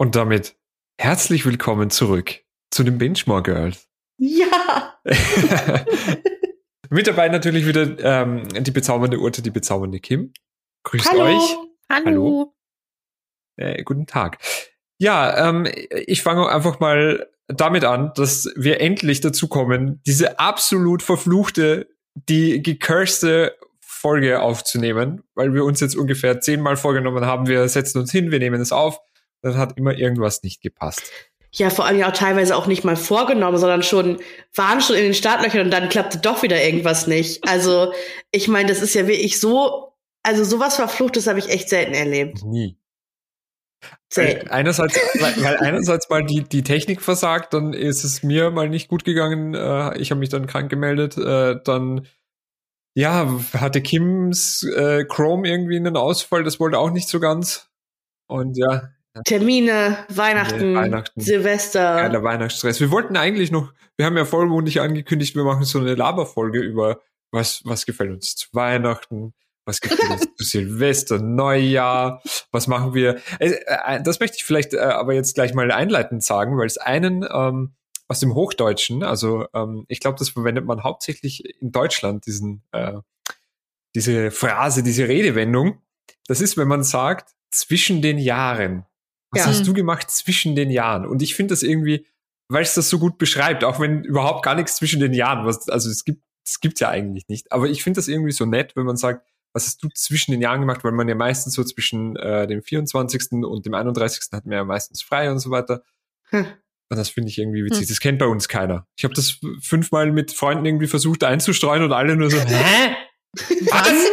[0.00, 0.56] Und damit
[0.96, 2.40] herzlich willkommen zurück
[2.70, 3.86] zu den Benchmark Girls.
[4.16, 4.98] Ja!
[6.88, 10.32] Mit dabei natürlich wieder ähm, die bezaubernde Urte, die bezaubernde Kim.
[10.84, 11.24] Grüßt Hallo.
[11.24, 11.54] euch.
[11.90, 12.06] Hallo.
[12.06, 12.54] Hallo.
[13.56, 14.38] Äh, guten Tag.
[14.96, 21.02] Ja, ähm, ich fange einfach mal damit an, dass wir endlich dazu kommen, diese absolut
[21.02, 27.98] verfluchte, die gecurste Folge aufzunehmen, weil wir uns jetzt ungefähr zehnmal vorgenommen haben, wir setzen
[27.98, 28.98] uns hin, wir nehmen es auf,
[29.42, 31.10] dann hat immer irgendwas nicht gepasst.
[31.52, 34.20] Ja, vor allem ja auch teilweise auch nicht mal vorgenommen, sondern schon,
[34.54, 37.46] waren schon in den Startlöchern und dann klappte doch wieder irgendwas nicht.
[37.48, 37.92] Also,
[38.30, 42.44] ich meine, das ist ja wirklich so, also sowas Verfluchtes habe ich echt selten erlebt.
[42.44, 42.76] Nie.
[44.08, 44.46] Selten.
[44.46, 48.68] Äh, einerseits, weil, weil einerseits mal die, die Technik versagt, dann ist es mir mal
[48.68, 49.54] nicht gut gegangen.
[49.54, 51.16] Äh, ich habe mich dann krank gemeldet.
[51.16, 52.06] Äh, dann
[52.94, 57.70] ja, hatte Kims äh, Chrome irgendwie einen Ausfall, das wollte auch nicht so ganz.
[58.26, 58.90] Und ja,
[59.24, 61.20] Termine, Weihnachten, Weihnachten.
[61.20, 61.96] Silvester.
[61.96, 62.80] geiler Weihnachtsstress.
[62.80, 67.00] Wir wollten eigentlich noch, wir haben ja vollmundig angekündigt, wir machen so eine Laberfolge über
[67.32, 72.22] was, was gefällt uns zu Weihnachten, was gefällt uns zu Silvester, Neujahr,
[72.52, 73.20] was machen wir.
[73.40, 77.26] Äh, das möchte ich vielleicht äh, aber jetzt gleich mal einleitend sagen, weil es einen
[77.32, 77.74] ähm,
[78.06, 82.98] aus dem Hochdeutschen, also ähm, ich glaube, das verwendet man hauptsächlich in Deutschland, diesen, äh,
[83.94, 85.80] diese Phrase, diese Redewendung.
[86.26, 88.84] Das ist, wenn man sagt, zwischen den Jahren.
[89.32, 89.46] Was Ja.
[89.50, 91.06] hast du gemacht zwischen den Jahren?
[91.06, 92.06] Und ich finde das irgendwie,
[92.48, 95.68] weil es das so gut beschreibt, auch wenn überhaupt gar nichts zwischen den Jahren, was,
[95.68, 97.52] also es gibt, es gibt's ja eigentlich nicht.
[97.52, 100.40] Aber ich finde das irgendwie so nett, wenn man sagt, was hast du zwischen den
[100.40, 103.32] Jahren gemacht, weil man ja meistens so zwischen äh, dem 24.
[103.44, 104.28] und dem 31.
[104.32, 105.82] hat man ja meistens frei und so weiter.
[106.30, 106.46] Hm.
[106.92, 107.82] Und das finde ich irgendwie witzig.
[107.82, 107.88] Hm.
[107.88, 108.86] Das kennt bei uns keiner.
[108.96, 112.96] Ich habe das fünfmal mit Freunden irgendwie versucht einzustreuen und alle nur so, hä?
[113.70, 114.10] Was?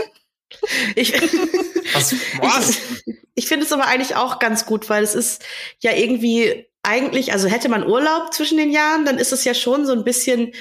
[0.96, 1.14] Ich,
[1.98, 2.16] Was?
[2.42, 2.70] Was?
[3.06, 5.44] ich, ich finde es aber eigentlich auch ganz gut, weil es ist
[5.80, 9.86] ja irgendwie eigentlich, also hätte man Urlaub zwischen den Jahren, dann ist es ja schon
[9.86, 10.54] so ein bisschen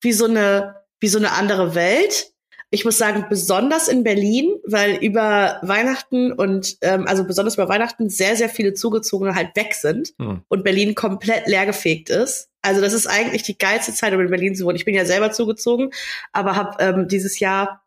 [0.00, 2.32] wie so eine, wie so eine andere Welt.
[2.70, 8.08] Ich muss sagen, besonders in Berlin, weil über Weihnachten und ähm, also besonders über Weihnachten
[8.08, 10.42] sehr, sehr viele Zugezogene halt weg sind Hm.
[10.48, 12.48] und Berlin komplett leergefegt ist.
[12.62, 14.76] Also das ist eigentlich die geilste Zeit, um in Berlin zu wohnen.
[14.76, 15.90] Ich bin ja selber zugezogen,
[16.32, 17.83] aber habe ähm, dieses Jahr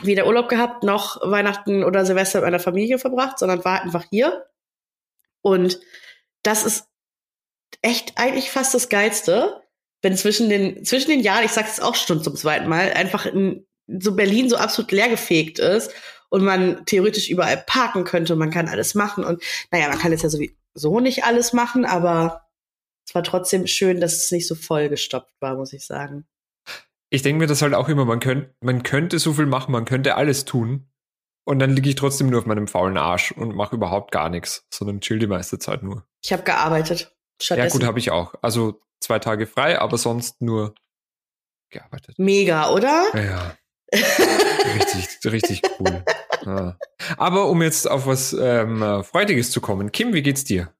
[0.00, 4.46] weder Urlaub gehabt, noch Weihnachten oder Silvester mit meiner Familie verbracht, sondern war einfach hier.
[5.42, 5.80] Und
[6.42, 6.86] das ist
[7.82, 9.62] echt eigentlich fast das Geilste,
[10.00, 13.26] wenn zwischen den, zwischen den Jahren, ich sag's jetzt auch schon zum zweiten Mal, einfach
[13.26, 15.92] in, so Berlin so absolut leergefegt ist
[16.30, 19.24] und man theoretisch überall parken könnte man kann alles machen.
[19.24, 22.46] Und naja, man kann jetzt ja sowieso nicht alles machen, aber
[23.06, 26.26] es war trotzdem schön, dass es nicht so vollgestopft war, muss ich sagen.
[27.12, 29.84] Ich denke mir das halt auch immer, man könnte, man könnte so viel machen, man
[29.84, 30.88] könnte alles tun.
[31.44, 34.66] Und dann liege ich trotzdem nur auf meinem faulen Arsch und mache überhaupt gar nichts,
[34.72, 36.06] sondern chill die meiste Zeit nur.
[36.22, 37.14] Ich habe gearbeitet.
[37.42, 38.34] Ja, gut, habe ich auch.
[38.40, 40.74] Also zwei Tage frei, aber sonst nur
[41.68, 42.18] gearbeitet.
[42.18, 43.04] Mega, oder?
[43.12, 43.56] Ja, ja.
[44.74, 46.04] richtig, richtig cool.
[46.44, 46.76] Ja.
[47.18, 49.92] Aber um jetzt auf was ähm, äh, Freudiges zu kommen.
[49.92, 50.74] Kim, wie geht's dir?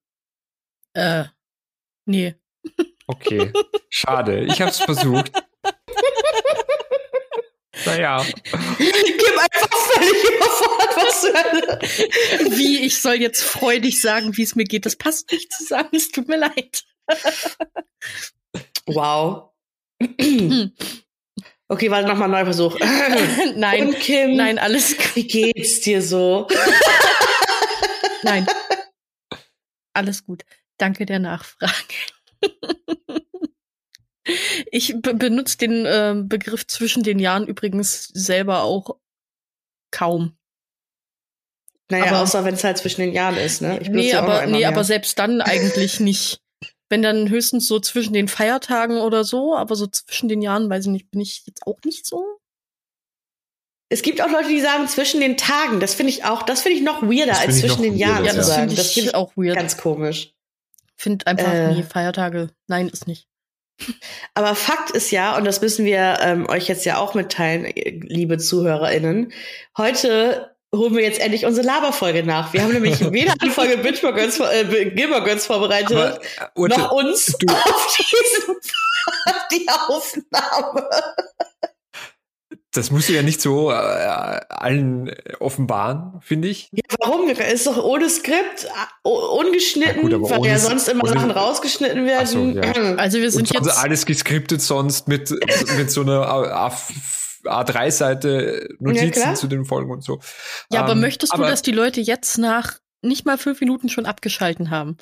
[0.93, 1.27] Äh,
[2.05, 2.35] nee.
[3.07, 3.53] Okay,
[3.89, 4.41] schade.
[4.41, 5.31] Ich habe es versucht.
[7.87, 11.79] Naja, Kim einfach völlig überfordert, was Hölle.
[12.57, 14.85] Wie, ich soll jetzt freudig sagen, wie es mir geht.
[14.85, 15.89] Das passt nicht zusammen.
[15.93, 16.85] Es tut mir leid.
[18.87, 19.51] Wow.
[21.69, 22.79] Okay, warte, nochmal ein neuer Versuch.
[23.55, 25.17] nein, Und Kim, nein, alles gut.
[25.17, 26.47] wie geht's dir so?
[28.23, 28.47] Nein.
[29.95, 30.43] Alles gut.
[30.77, 31.73] Danke der Nachfrage.
[34.71, 38.97] Ich be benutze den ähm, Begriff zwischen den Jahren übrigens selber auch
[39.91, 40.37] kaum.
[41.91, 43.79] Naja, Aber- außer wenn es halt zwischen den Jahren ist, ne?
[43.81, 44.69] Ich nee, aber, nee mehr.
[44.69, 46.41] aber selbst dann eigentlich nicht.
[46.89, 50.85] Wenn dann höchstens so zwischen den Feiertagen oder so, aber so zwischen den Jahren, weiß
[50.87, 52.25] ich nicht, bin ich jetzt auch nicht so.
[53.89, 55.81] Es gibt auch Leute, die sagen zwischen den Tagen.
[55.81, 58.33] Das finde ich auch, das finde ich noch weirder als finde zwischen den Jahren Ja,
[58.33, 59.57] das finde ich, Das finde ich auch weird.
[59.57, 60.35] ganz komisch.
[60.97, 61.75] Find einfach, Äh.
[61.75, 63.27] nee, Feiertage, nein, ist nicht.
[64.35, 67.99] Aber Fakt ist ja, und das müssen wir ähm, euch jetzt ja auch mitteilen, äh,
[68.03, 69.33] liebe ZuhörerInnen,
[69.77, 72.53] heute holen wir jetzt endlich unsere Laberfolge nach.
[72.53, 76.79] Wir haben nämlich weder eine Folge Bitchmore Girls, äh, Gilmore Girls vorbereitet, aber äh, Urte,
[76.81, 78.57] noch uns du- auf diesen
[79.53, 80.89] die Aufnahme.
[82.75, 86.71] Das musst du ja nicht so äh, allen äh, offenbaren, finde ich.
[86.73, 87.29] Ja, warum?
[87.29, 88.67] Ist doch ohne Skript,
[89.07, 92.27] uh, ungeschnitten, Ja, gut, aber weil ja sonst immer Sachen rausgeschnitten werden.
[92.27, 92.95] So, ja.
[92.97, 93.79] Also wir sind sonst jetzt.
[93.79, 95.31] alles geskriptet sonst mit,
[95.77, 96.75] mit so einer A-
[97.45, 98.95] A3-Seite Ja, klar.
[98.95, 100.21] Notizen zu den Folgen und so.
[100.71, 103.89] Ja, aber Ähm, möchtest du, aber- dass die Leute jetzt nach nicht mal fünf Minuten
[103.89, 104.97] schon abgeschalten haben.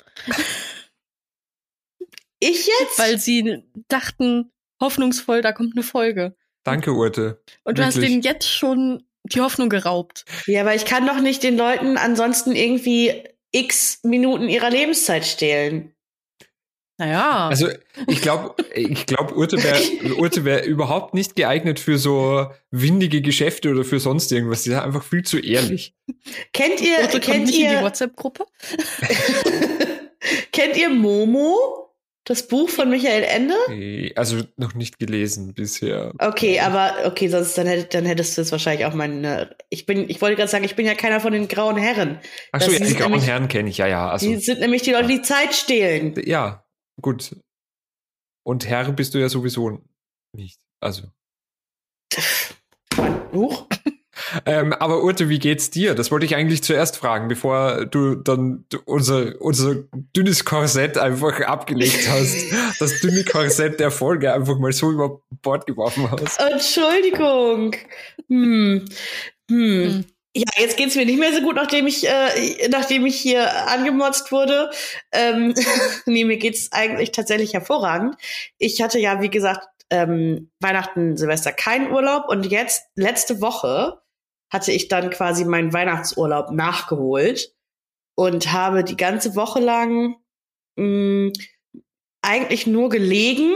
[2.39, 2.97] Ich jetzt?
[2.97, 4.51] Weil sie dachten,
[4.81, 6.35] hoffnungsvoll, da kommt eine Folge.
[6.63, 7.41] Danke, Urte.
[7.63, 8.11] Und du hast Wirklich.
[8.11, 10.25] denen jetzt schon die Hoffnung geraubt.
[10.47, 15.93] ja, aber ich kann doch nicht den Leuten ansonsten irgendwie x Minuten ihrer Lebenszeit stehlen.
[17.01, 17.47] Naja.
[17.47, 17.67] Also
[18.05, 23.71] ich glaube, ich glaube, Urte wäre Urte wär überhaupt nicht geeignet für so windige Geschäfte
[23.71, 24.61] oder für sonst irgendwas.
[24.63, 25.95] Die ist einfach viel zu ehrlich.
[26.53, 28.45] Kennt ihr, Urte kommt kennt nicht in die ihr, WhatsApp-Gruppe?
[30.51, 31.90] kennt ihr Momo?
[32.23, 33.55] Das Buch von Michael Ende?
[34.15, 36.13] Also noch nicht gelesen bisher.
[36.19, 39.55] Okay, aber okay, sonst dann, hätt, dann hättest du jetzt wahrscheinlich auch meine.
[39.69, 42.19] Ich bin, ich wollte gerade sagen, ich bin ja keiner von den grauen Herren.
[42.51, 44.09] Ach so, ja, die grauen nämlich- Herren kenne ich, ja, ja.
[44.11, 46.13] Also, Die sind nämlich die Leute, die Zeit stehlen.
[46.23, 46.63] ja,
[47.01, 47.35] gut.
[48.43, 49.79] Und Herr bist du ja sowieso
[50.35, 50.59] nicht.
[50.79, 51.07] Also.
[53.33, 53.67] Huch.
[54.45, 55.95] Ähm, aber Urte, wie geht's dir?
[55.95, 59.75] Das wollte ich eigentlich zuerst fragen, bevor du dann unser, unser
[60.15, 62.35] dünnes Korsett einfach abgelegt hast.
[62.79, 66.39] das dünne Korsett der Folge einfach mal so über Bord geworfen hast.
[66.39, 67.75] Entschuldigung.
[68.27, 68.85] Hm.
[69.49, 69.83] Hm.
[69.83, 70.05] Hm.
[70.33, 74.31] Ja, jetzt geht's mir nicht mehr so gut, nachdem ich, äh, nachdem ich hier angemotzt
[74.31, 74.71] wurde.
[75.11, 75.53] Ähm,
[76.05, 78.15] nee, mir geht's eigentlich tatsächlich hervorragend.
[78.57, 84.00] Ich hatte ja, wie gesagt, ähm, Weihnachten, Silvester keinen Urlaub und jetzt, letzte Woche,
[84.51, 87.55] hatte ich dann quasi meinen Weihnachtsurlaub nachgeholt
[88.15, 90.17] und habe die ganze Woche lang
[90.77, 91.31] mh,
[92.21, 93.55] eigentlich nur gelegen,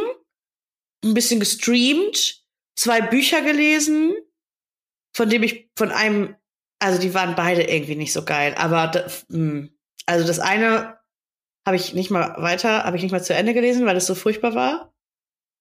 [1.04, 2.44] ein bisschen gestreamt,
[2.76, 4.16] zwei Bücher gelesen,
[5.16, 6.36] von dem ich von einem,
[6.80, 9.70] also die waren beide irgendwie nicht so geil, aber mh,
[10.06, 10.98] also das eine
[11.66, 14.16] habe ich nicht mal weiter, habe ich nicht mal zu Ende gelesen, weil es so
[14.16, 14.94] furchtbar war.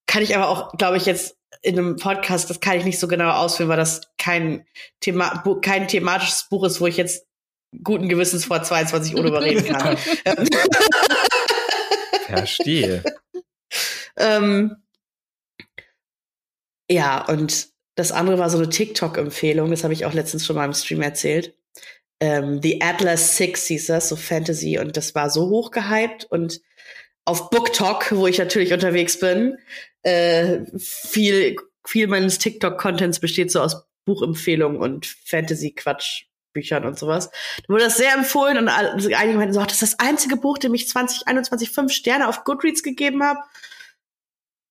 [0.07, 3.09] Kann ich aber auch, glaube ich, jetzt in einem Podcast, das kann ich nicht so
[3.09, 4.67] genau ausführen, weil das kein
[5.01, 7.27] Thema, kein thematisches Buch ist, wo ich jetzt
[7.83, 9.97] guten Gewissens vor 22 Uhr drüber reden kann.
[12.27, 13.03] Verstehe.
[14.17, 14.77] ähm,
[16.91, 20.65] ja, und das andere war so eine TikTok-Empfehlung, das habe ich auch letztens schon mal
[20.65, 21.57] im Stream erzählt.
[22.21, 26.61] Ähm, The Atlas Six hieß das, so Fantasy, und das war so hoch gehypt und
[27.25, 29.59] auf BookTok, wo ich natürlich unterwegs bin,
[30.05, 31.57] äh, viel,
[31.87, 37.31] viel meines TikTok-Contents besteht so aus Buchempfehlungen und Fantasy-Quatsch-Büchern und sowas.
[37.63, 40.75] Da wurde das sehr empfohlen und einige meinten so, das ist das einzige Buch, dem
[40.75, 43.41] ich 2021 fünf Sterne auf Goodreads gegeben habe.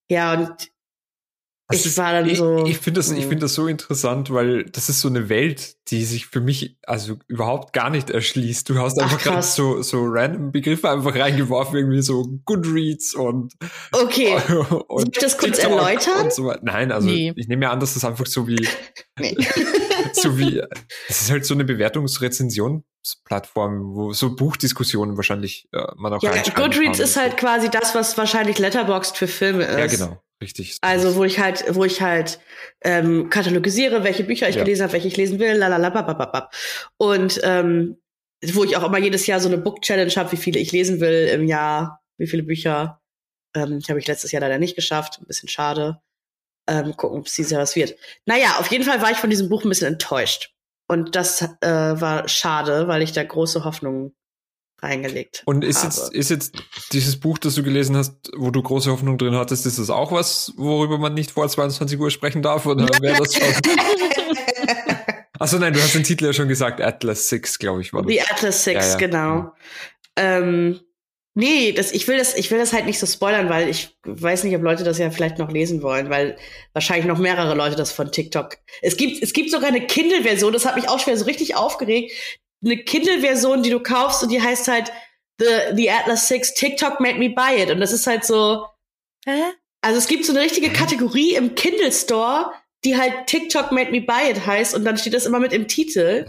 [0.09, 0.72] Ja, und
[1.69, 3.29] Das Ich war dann so, Ich finde das, ich hm.
[3.29, 7.15] finde das so interessant, weil das ist so eine Welt, die sich für mich also
[7.27, 8.67] überhaupt gar nicht erschließt.
[8.69, 13.53] Du hast Ach, einfach gerade so, so random Begriffe einfach reingeworfen, irgendwie so Goodreads und,
[13.93, 14.35] okay,
[14.87, 16.31] und soll ich das kurz TikTok erläutern?
[16.31, 16.53] So.
[16.61, 17.31] Nein, also Nee.
[17.37, 18.67] ich nehme an, dass das einfach so wie,
[19.19, 19.37] Nee.
[20.13, 20.61] so wie,
[21.07, 26.99] es ist halt so eine Bewertungsrezensionsplattform, wo so Buchdiskussionen wahrscheinlich äh, man auch Ja, Goodreads
[26.99, 29.77] ist halt quasi das, was wahrscheinlich Letterboxd für Filme ist.
[29.77, 30.77] Ja, genau, richtig.
[30.81, 32.39] Also wo ich halt, wo ich halt
[32.81, 34.63] ähm, katalogisiere, welche Bücher ich Ja.
[34.63, 36.53] gelesen habe, welche ich lesen will, lalalabababab.
[36.97, 37.97] Und ähm,
[38.53, 40.99] wo ich auch immer jedes Jahr so eine Book Challenge habe, wie viele ich lesen
[40.99, 43.01] will im Jahr, wie viele Bücher.
[43.55, 46.01] Ähm, ich habe ich letztes Jahr leider nicht geschafft, ein bisschen schade.
[46.69, 47.95] Ähm, gucken, ob es dieses Jahr was wird.
[48.25, 50.53] Naja, auf jeden Fall war ich von diesem Buch ein bisschen enttäuscht.
[50.87, 54.13] Und das äh, war schade, weil ich da große Hoffnungen
[54.83, 55.87] reingelegt Und ist habe.
[55.87, 56.53] jetzt, ist jetzt
[56.91, 60.11] dieses Buch, das du gelesen hast, wo du große Hoffnung drin hattest, ist das auch
[60.11, 62.65] was, worüber man nicht vor 22 Uhr sprechen darf?
[62.65, 63.43] Oder wäre das schon?
[65.39, 68.11] Achso, nein, du hast den Titel ja schon gesagt, Atlas 6, glaube ich, war das.
[68.11, 68.97] The Atlas Six, Ja, ja.
[68.97, 69.51] genau.
[70.15, 70.79] Ähm,
[71.33, 74.43] nee, das, ich will das, ich will das halt nicht so spoilern, weil ich weiß
[74.43, 76.37] nicht, ob Leute das ja vielleicht noch lesen wollen, weil
[76.73, 78.57] wahrscheinlich noch mehrere Leute das von TikTok.
[78.81, 81.55] Es gibt, es gibt sogar eine Kindle-Version, das hat mich auch schon wieder so richtig
[81.55, 82.13] aufgeregt.
[82.63, 84.91] Eine Kindle-Version, die du kaufst und die heißt halt
[85.39, 87.71] The, The Atlas Six TikTok made me buy it.
[87.71, 88.65] Und das ist halt so,
[89.25, 89.41] Hä?
[89.81, 92.51] also es gibt so eine richtige Kategorie im Kindle Store,
[92.85, 95.67] die halt TikTok made me buy it heißt und dann steht das immer mit im
[95.67, 96.25] Titel.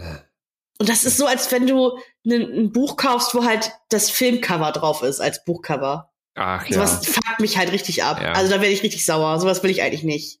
[0.79, 4.71] Und das ist so, als wenn du ne- ein Buch kaufst, wo halt das Filmcover
[4.71, 6.11] drauf ist als Buchcover.
[6.35, 6.73] Ach ja.
[6.73, 8.21] Sowas fuckt mich halt richtig ab.
[8.21, 8.33] Ja.
[8.33, 9.39] Also da werde ich richtig sauer.
[9.39, 10.39] Sowas will ich eigentlich nicht.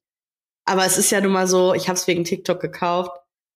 [0.65, 3.11] Aber es ist ja nun mal so, ich habe es wegen TikTok gekauft.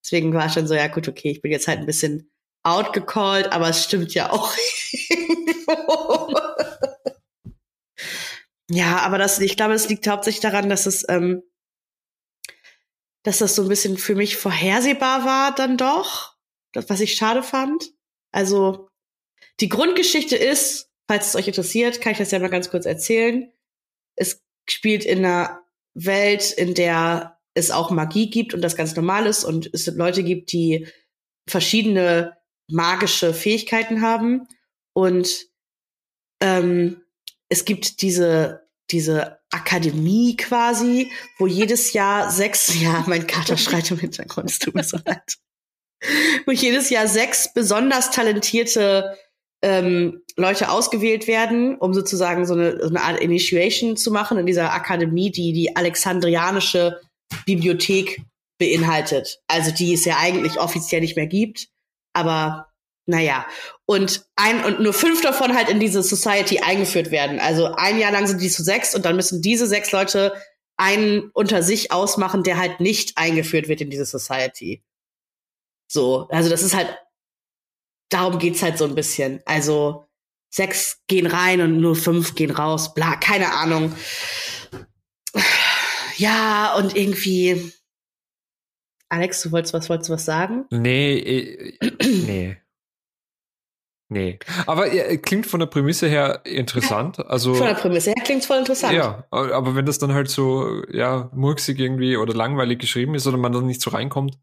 [0.06, 2.29] Deswegen war ich schon so, ja gut, okay, ich bin jetzt halt ein bisschen
[2.64, 4.54] outgecallt, aber es stimmt ja auch.
[8.70, 11.44] ja, aber das, ich glaube, es liegt hauptsächlich daran, dass es, ähm,
[13.24, 16.36] dass das so ein bisschen für mich vorhersehbar war dann doch.
[16.74, 17.92] Das, was ich schade fand.
[18.32, 18.90] Also,
[19.60, 23.52] die Grundgeschichte ist, falls es euch interessiert, kann ich das ja mal ganz kurz erzählen.
[24.16, 25.64] Es spielt in einer
[25.94, 30.24] Welt, in der es auch Magie gibt und das ganz normal ist und es Leute
[30.24, 30.88] gibt, die
[31.48, 32.39] verschiedene
[32.70, 34.48] magische Fähigkeiten haben.
[34.94, 35.48] Und
[36.42, 37.02] ähm,
[37.50, 44.00] es gibt diese, diese Akademie quasi, wo jedes Jahr sechs, ja, mein Kater schreit im
[44.00, 45.38] Hintergrund, es tut mir so leid.
[46.46, 49.18] Wo jedes Jahr sechs besonders talentierte
[49.62, 54.46] ähm, Leute ausgewählt werden, um sozusagen so eine, so eine Art Initiation zu machen in
[54.46, 57.02] dieser Akademie, die die alexandrianische
[57.46, 58.22] Bibliothek
[58.58, 59.42] beinhaltet.
[59.48, 61.68] Also die es ja eigentlich offiziell nicht mehr gibt,
[62.20, 62.68] aber
[63.06, 63.46] naja.
[63.86, 67.40] Und ein und nur fünf davon halt in diese Society eingeführt werden.
[67.40, 70.34] Also ein Jahr lang sind die zu sechs und dann müssen diese sechs Leute
[70.78, 74.84] einen unter sich ausmachen, der halt nicht eingeführt wird in diese Society.
[75.88, 76.96] So, also das ist halt,
[78.10, 79.42] darum geht's halt so ein bisschen.
[79.46, 80.06] Also
[80.52, 83.96] sechs gehen rein und nur fünf gehen raus, bla, keine Ahnung.
[86.18, 87.74] Ja, und irgendwie.
[89.10, 90.66] Alex, du wolltest was, wolltest du was sagen?
[90.72, 92.58] Nee, äh, nee.
[94.12, 94.40] Nee.
[94.66, 97.20] Aber ja, klingt von der Prämisse her interessant.
[97.28, 98.94] Also, Von der Prämisse her klingt's voll interessant.
[98.94, 103.38] ja, aber wenn das dann halt so, ja, murksig irgendwie oder langweilig geschrieben ist oder
[103.38, 104.40] man dann nicht so reinkommt,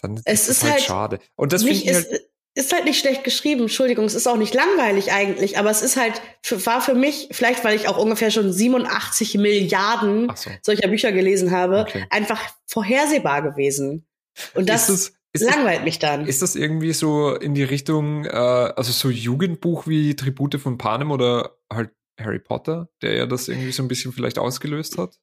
[0.00, 1.18] dann Es ist das halt, halt schade.
[1.36, 4.54] Und das finde ich halt, ist halt nicht schlecht geschrieben, Entschuldigung, es ist auch nicht
[4.54, 8.30] langweilig eigentlich, aber es ist halt, für, war für mich, vielleicht weil ich auch ungefähr
[8.30, 10.50] schon 87 Milliarden so.
[10.62, 12.06] solcher Bücher gelesen habe, Okay.
[12.10, 14.06] einfach vorhersehbar gewesen.
[14.54, 16.26] Und das ist das, ist das, langweilt mich dann.
[16.26, 21.12] ist das irgendwie so in die Richtung, äh, also so Jugendbuch wie Tribute von Panem
[21.12, 25.18] oder halt Harry Potter, der ja das irgendwie so ein bisschen vielleicht ausgelöst hat?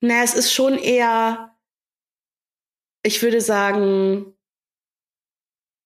[0.00, 1.56] Na, es ist schon eher,
[3.02, 4.34] ich würde sagen,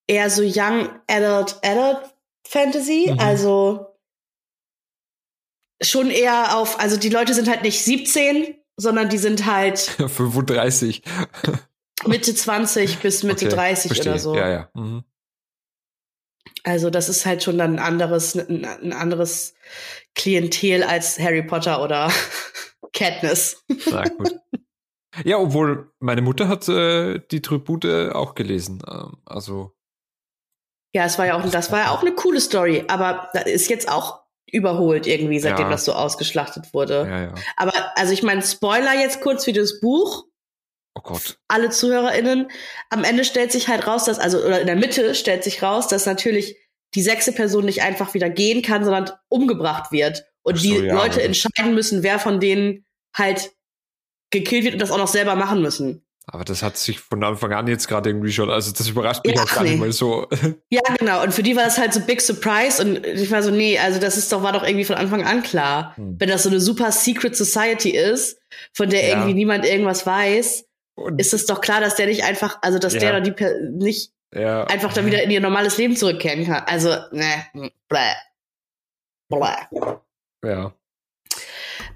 [0.09, 2.13] eher so Young Adult Adult
[2.45, 3.11] Fantasy.
[3.11, 3.19] Mhm.
[3.19, 3.85] Also
[5.81, 11.03] schon eher auf, also die Leute sind halt nicht 17, sondern die sind halt 35.
[12.07, 14.11] Mitte 20 bis Mitte Okay, 30 verstehe.
[14.13, 14.35] oder so.
[14.35, 14.69] Ja, ja.
[14.73, 15.03] Mhm.
[16.63, 19.53] Also das ist halt schon dann ein anderes, ein, ein anderes
[20.15, 22.11] Klientel als Harry Potter oder
[22.93, 23.63] Katniss.
[23.89, 24.35] Na gut.
[25.23, 28.81] Ja, obwohl meine Mutter hat äh, die Tribute auch gelesen.
[28.89, 29.73] Ähm, also
[30.93, 33.69] Ja, es war ja auch, das war ja auch eine coole Story, aber das ist
[33.69, 35.71] jetzt auch überholt irgendwie, seitdem Ja.
[35.71, 37.07] das so ausgeschlachtet wurde.
[37.07, 37.33] ja, ja.
[37.55, 40.25] Aber also ich meine, Spoiler jetzt kurz für das Buch.
[40.95, 41.37] Oh Gott.
[41.47, 42.49] Alle ZuhörerInnen,
[42.89, 45.87] am Ende stellt sich halt raus, dass, also, oder in der Mitte stellt sich raus,
[45.87, 46.57] dass natürlich
[46.95, 50.25] die sechste Person nicht einfach wieder gehen kann, sondern umgebracht wird.
[50.41, 53.51] Und so, die Leute entscheiden müssen, wer von denen halt
[54.31, 56.03] gekillt wird und das auch noch selber machen müssen.
[56.31, 59.35] Aber das hat sich von Anfang an jetzt gerade irgendwie schon, also das überrascht mich
[59.35, 59.71] Ja, auch gar nee.
[59.71, 60.27] nicht mal so.
[60.69, 61.23] Ja, genau.
[61.23, 62.81] Und für die war das halt so Big Surprise.
[62.83, 65.41] Und ich war so, nee, also das ist doch, war doch irgendwie von Anfang an
[65.41, 65.93] klar.
[65.95, 66.15] Hm.
[66.19, 68.37] Wenn das so eine super Secret Society ist,
[68.73, 69.15] von der Ja.
[69.15, 72.93] irgendwie niemand irgendwas weiß, Und, ist es doch klar, dass der nicht einfach, also dass
[72.93, 72.99] Ja.
[72.99, 74.65] der oder die Per- nicht ja.
[74.65, 76.63] einfach dann wieder in ihr normales Leben zurückkehren kann.
[76.67, 78.13] Also, ne, bläh.
[79.29, 79.89] Bläh.
[80.43, 80.73] Ja.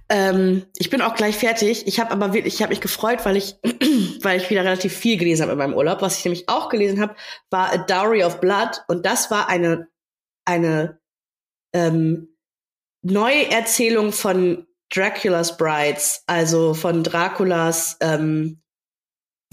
[0.09, 1.87] Ähm, ich bin auch gleich fertig.
[1.87, 3.55] Ich habe aber wirklich, ich habe mich gefreut, weil ich,
[4.21, 6.01] weil ich wieder relativ viel gelesen habe in meinem Urlaub.
[6.01, 7.15] Was ich nämlich auch gelesen habe,
[7.49, 9.87] war A Dowry of Blood und das war eine
[10.45, 10.99] eine
[11.73, 12.35] ähm,
[13.01, 18.61] Neuerzählung von Dracula's Brides, also von Draculas ähm,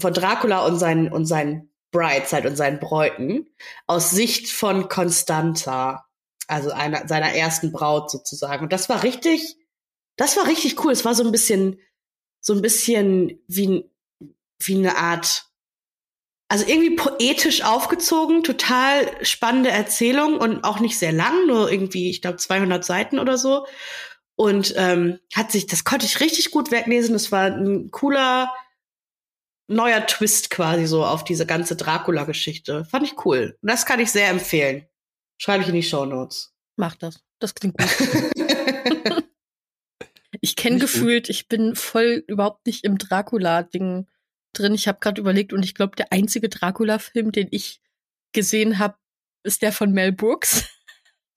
[0.01, 3.47] von Dracula und seinen und seinen Brides halt und seinen Bräuten
[3.87, 6.05] aus Sicht von Constanta,
[6.47, 8.63] also einer seiner ersten Braut sozusagen.
[8.63, 9.57] Und das war richtig
[10.17, 10.91] das war richtig cool.
[10.91, 11.79] Es war so ein bisschen,
[12.39, 13.89] so ein bisschen wie,
[14.59, 15.45] wie eine Art,
[16.47, 22.21] also irgendwie poetisch aufgezogen, total spannende Erzählung und auch nicht sehr lang, nur irgendwie, ich
[22.21, 23.65] glaube, 200 Seiten oder so.
[24.35, 27.13] Und ähm, hat sich, das konnte ich richtig gut weglesen.
[27.13, 28.51] Das war ein cooler
[29.71, 32.85] neuer Twist quasi so auf diese ganze Dracula-Geschichte.
[32.85, 33.57] Fand ich cool.
[33.61, 34.85] Und das kann ich sehr empfehlen.
[35.37, 36.53] Schreibe ich in die Show Notes.
[36.75, 37.19] Mach das.
[37.39, 37.87] Das klingt gut.
[40.41, 40.93] Ich kenne Nicht gut.
[40.93, 44.07] gefühlt, ich bin voll überhaupt nicht im Dracula-Ding
[44.53, 44.73] drin.
[44.73, 47.81] Ich habe gerade überlegt und ich glaube, der einzige Dracula-Film, den ich
[48.33, 48.97] gesehen habe,
[49.43, 50.65] ist der von Mel Brooks.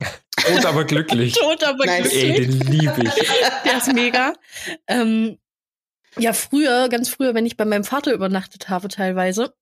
[0.49, 1.32] Und aber glücklich.
[1.40, 2.11] Tot, aber Nice.
[2.11, 2.25] glücklich.
[2.25, 3.14] Ey, den liebe ich.
[3.64, 4.34] Der ist mega.
[4.87, 5.38] Ähm,
[6.18, 9.54] ja, früher, ganz früher, wenn ich bei meinem Vater übernachtet habe, teilweise,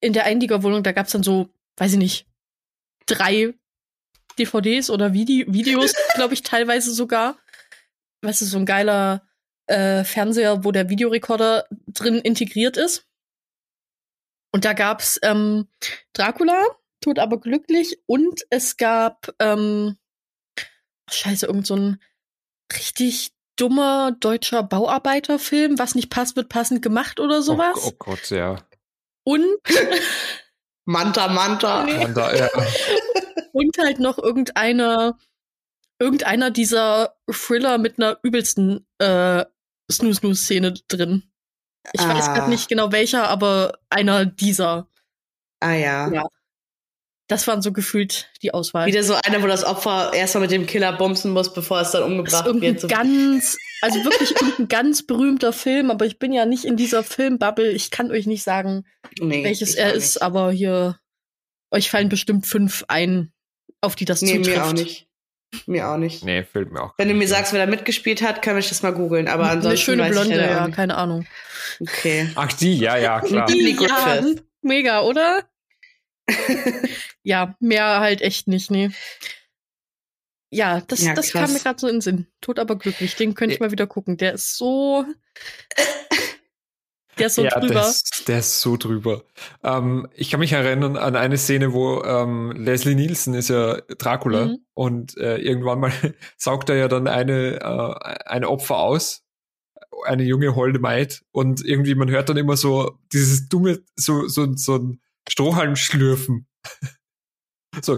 [0.00, 2.26] in der Einliegerwohnung, da gab's dann so, weiß ich nicht,
[3.06, 3.54] drei
[4.38, 7.36] DVDs oder Vide Videos, glaube ich, teilweise sogar.
[8.22, 9.26] Weißt du, so ein geiler
[9.66, 13.06] äh, Fernseher, wo der Videorekorder drin integriert ist.
[14.52, 15.66] Und da gab's ähm,
[16.12, 16.62] Dracula,
[17.00, 19.96] tot aber glücklich, und es gab ähm,
[21.10, 22.02] Scheiße, irgend so ein
[22.72, 27.76] richtig dummer deutscher Bauarbeiterfilm, was nicht passt, wird passend gemacht oder Oh, sowas.
[27.82, 28.56] oh Gott, ja.
[29.24, 29.46] Und
[30.84, 31.84] Manta, Manta.
[31.84, 32.08] Nee.
[32.14, 32.48] Da, ja.
[33.52, 35.18] Und halt noch irgendeiner,
[35.98, 39.44] irgendeiner dieser Thriller mit einer übelsten äh,
[39.90, 41.24] Snoo-Snoo-Szene drin.
[41.92, 42.34] Ich weiß Ah.
[42.34, 44.88] gerade nicht genau welcher, aber einer dieser.
[45.60, 46.10] Ah ja.
[46.12, 46.26] Ja.
[47.28, 48.86] Das waren so gefühlt die Auswahl.
[48.86, 52.02] Wieder so einer, wo das Opfer erstmal mit dem Killer bumsen muss, bevor es dann
[52.02, 52.80] das ist umgebracht wird.
[52.80, 57.02] So ganz, also wirklich irgendein ganz berühmter Film, aber ich bin ja nicht in dieser
[57.02, 57.70] Filmbubble.
[57.70, 58.84] Ich kann euch nicht sagen,
[59.18, 60.22] nee, welches er ist, nicht.
[60.22, 60.98] aber hier,
[61.70, 63.31] euch fallen bestimmt fünf ein,
[63.82, 64.56] auf die das Nee, zutrifft.
[64.56, 65.06] mir auch nicht.
[65.66, 66.24] Mir auch nicht.
[66.24, 66.94] Nee, fällt mir auch.
[66.96, 69.28] Wenn du mir sagst, wer da mitgespielt hat, kann ich das mal googeln.
[69.28, 70.74] Aber ansonsten Eine schöne weiß Blonde, ja, nicht.
[70.76, 71.26] keine Ahnung.
[71.78, 72.30] Okay.
[72.36, 73.46] Ach, die, ja, ja, klar.
[73.46, 74.24] Die- Emily Ja,
[74.62, 75.44] mega, oder?
[77.24, 78.90] Ja, mehr halt echt nicht, nee.
[80.50, 81.42] Ja, das, Ja, das krass.
[81.44, 82.26] kam mir gerade so in den Sinn.
[82.40, 84.16] Tot aber glücklich, den könnte ich mal wieder gucken.
[84.16, 85.04] Der ist so.
[87.22, 87.74] Der ist so ja, drüber.
[87.74, 89.24] Der ist, der ist so drüber.
[89.62, 94.46] Ähm, ich kann mich erinnern an eine Szene, wo ähm, Leslie Nielsen ist ja Dracula
[94.46, 94.58] Mhm.
[94.74, 95.92] und äh, irgendwann mal
[96.36, 99.22] saugt er ja dann eine, äh, ein Opfer aus,
[100.04, 104.52] eine junge holde Maid und irgendwie man hört dann immer so dieses dumme, so, so,
[104.56, 106.46] so ein Strohhalm schlürfen.
[107.80, 107.96] So.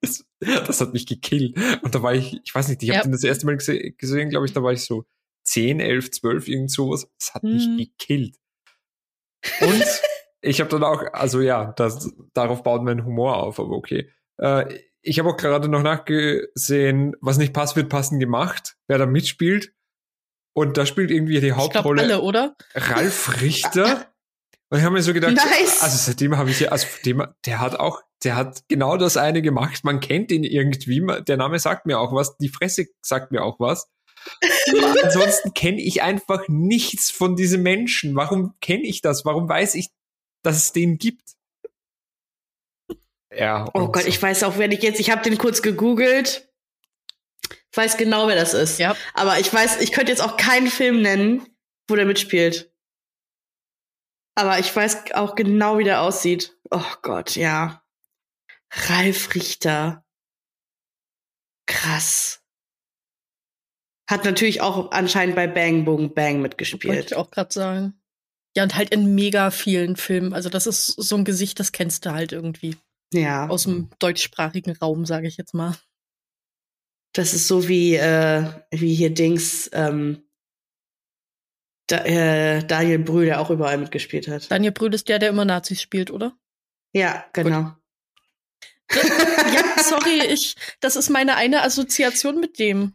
[0.00, 1.56] das, das hat mich gekillt.
[1.82, 3.02] Und da war ich, ich weiß nicht, ich habe Ja.
[3.04, 5.04] den das erste Mal gese gesehen, glaube ich, da war ich so
[5.46, 7.08] 10, 11, 12, irgend sowas.
[7.18, 7.76] Das hat mich Mhm.
[7.78, 8.36] gekillt.
[9.60, 9.84] Und
[10.40, 14.10] ich habe dann auch, also ja, das, darauf baut mein Humor auf, aber okay.
[14.38, 19.06] Äh, ich habe auch gerade noch nachgesehen, was nicht passt, wird passend gemacht, wer da
[19.06, 19.72] mitspielt.
[20.52, 22.56] Und da spielt irgendwie die ich glaube Hauptrolle alle, oder?
[22.74, 24.06] Ralf Richter.
[24.68, 25.80] Und ich habe mir so gedacht, Nice.
[25.82, 29.40] also seitdem habe ich ja, also dem, der hat auch, der hat genau das eine
[29.42, 29.84] gemacht.
[29.84, 31.06] Man kennt ihn irgendwie.
[31.22, 32.36] Der Name sagt mir auch was.
[32.38, 33.88] Die Fresse sagt mir auch was.
[34.70, 38.14] Aber ansonsten kenne ich einfach nichts von diesem Menschen.
[38.14, 39.24] Warum kenne ich das?
[39.24, 39.90] Warum weiß ich,
[40.42, 41.36] dass es den gibt?
[43.34, 43.68] Ja.
[43.74, 44.08] Oh Gott, so.
[44.08, 46.48] ich weiß auch, wenn ich jetzt, ich habe den kurz gegoogelt.
[47.70, 48.78] Ich weiß genau, wer das ist.
[48.78, 48.96] Ja.
[49.12, 51.46] Aber ich weiß, ich könnte jetzt auch keinen Film nennen,
[51.88, 52.72] wo der mitspielt.
[54.34, 56.56] Aber ich weiß auch genau, wie der aussieht.
[56.70, 57.82] Oh Gott, ja.
[58.70, 60.04] Ralf Richter.
[61.66, 62.42] Krass.
[64.08, 67.06] Hat natürlich auch anscheinend bei Bang Boom Bang Wollte mitgespielt.
[67.06, 68.00] ich auch gerade sagen.
[68.56, 70.32] Ja, und halt in mega vielen Filmen.
[70.32, 72.76] Also, das ist so ein Gesicht, das kennst du halt irgendwie.
[73.12, 73.48] Ja.
[73.48, 75.76] Aus dem deutschsprachigen Raum, sage ich jetzt mal.
[77.12, 80.22] Das ist so wie, äh, wie hier Dings, ähm,
[81.86, 84.50] da, äh, Daniel Brühl, der auch überall mitgespielt hat.
[84.50, 86.36] Daniel Brühl ist der, der immer Nazis spielt, oder?
[86.92, 87.72] Ja, genau.
[88.92, 92.94] Ja, sorry, ich, das ist meine eine Assoziation mit dem.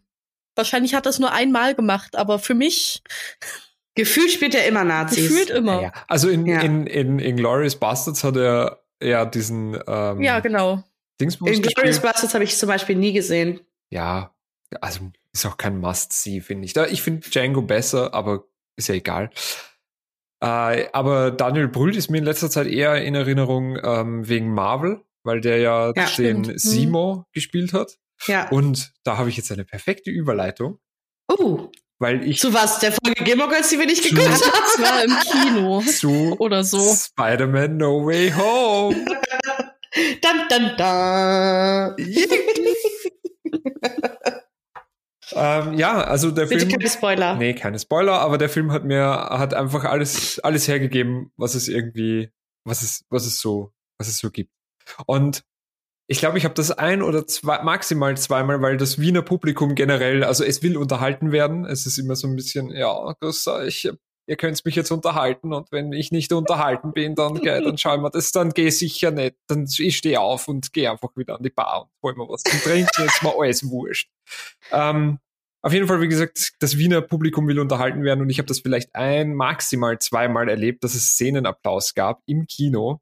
[0.56, 3.02] Wahrscheinlich hat das nur einmal gemacht, aber für mich
[3.96, 5.28] Gefühlt spielt er immer Nazis.
[5.30, 5.82] gefühlt immer.
[5.82, 6.62] Ja, also in, Ja.
[6.62, 10.82] in, in Inglourious Bastards hat er ja diesen ähm, Ja, genau.
[11.20, 12.00] Dingsbums In Glorious.
[12.00, 13.60] Bastards habe ich zum Beispiel nie gesehen.
[13.90, 14.34] Ja,
[14.80, 16.74] also ist auch kein Must-See, finde ich.
[16.74, 18.46] Da, ich finde Django besser, aber
[18.78, 19.30] ist ja egal.
[20.42, 25.02] Äh, aber Daniel Brühl ist mir in letzter Zeit eher in Erinnerung ähm, wegen Marvel,
[25.24, 26.48] weil der ja, Ja, den stimmt.
[26.48, 26.58] Mhm.
[26.58, 27.98] Simo gespielt hat.
[28.28, 28.50] Ja.
[28.50, 30.80] Und da habe ich jetzt eine perfekte Überleitung,
[31.28, 32.80] Oh, weil ich zu was?
[32.80, 34.42] Der Folge Gilmore Girls, die wir nicht geguckt haben?
[34.42, 35.16] Das war im
[35.54, 35.82] Kino.
[35.82, 36.80] zu Oder so.
[36.94, 38.96] Spider-Man No Way Home.
[40.22, 41.96] Dun, dun, dun.
[45.34, 46.72] ähm, ja, also der Bitte Film.
[46.80, 47.36] keine Spoiler.
[47.36, 51.68] Nee, keine Spoiler, aber der Film hat mir hat einfach alles alles hergegeben, was es
[51.68, 52.30] irgendwie
[52.66, 54.52] was es was es so was es so gibt.
[55.06, 55.44] Und
[56.12, 60.26] ich glaube, ich habe das ein oder zwei maximal zweimal, weil das Wiener Publikum generell,
[60.26, 61.63] also es will unterhalten werden.
[61.65, 63.89] Es ist immer so ein bisschen, ja, das ich
[64.28, 68.02] ihr könnt mich jetzt unterhalten und wenn ich nicht unterhalten bin, dann gell, dann schauen
[68.02, 71.43] wir das, dann geh sicher nicht, dann ich stehe auf und gehe einfach wieder an
[71.43, 74.10] die Bar und hol mir was zum Trinken, jetzt mal alles wurscht.
[74.71, 75.19] Ähm,
[75.63, 78.60] auf jeden Fall, wie gesagt, das Wiener Publikum will unterhalten werden und ich habe das
[78.60, 83.00] vielleicht ein, maximal zweimal erlebt, dass es Szenenapplaus gab im Kino.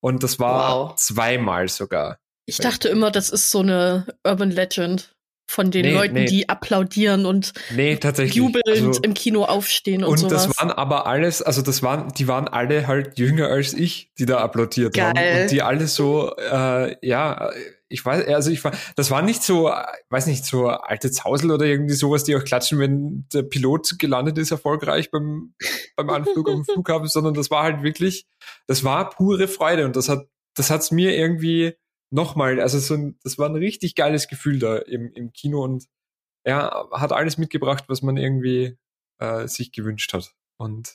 [0.00, 0.96] Und das war Wow.
[0.96, 2.18] zweimal sogar.
[2.46, 5.14] Ich dachte immer, das ist so eine Urban Legend
[5.46, 6.24] von den Nee, Leuten, nee.
[6.24, 10.46] die applaudieren und Nee, jubelnd Also- im Kino aufstehen und, und sowas.
[10.48, 14.24] das waren aber alles, also das waren, die waren alle halt jünger als ich, die
[14.24, 15.14] da applaudiert haben.
[15.14, 15.42] Geil.
[15.42, 17.50] Und die alle so, äh, ja,
[17.88, 19.70] ich weiß, also ich war, das war nicht so,
[20.08, 24.38] weiß nicht, so alte Zausel oder irgendwie sowas, die auch klatschen, wenn der Pilot gelandet
[24.38, 25.54] ist, erfolgreich beim,
[25.94, 28.26] beim Anflug am Flughafen, sondern das war halt wirklich,
[28.66, 30.26] das war pure Freude und das hat,
[30.56, 31.74] das hat's mir irgendwie
[32.14, 35.84] nochmal, also so ein, das war ein richtig geiles Gefühl da im, im Kino und
[36.46, 38.78] ja, hat alles mitgebracht, was man irgendwie
[39.18, 40.32] äh, sich gewünscht hat.
[40.56, 40.94] Und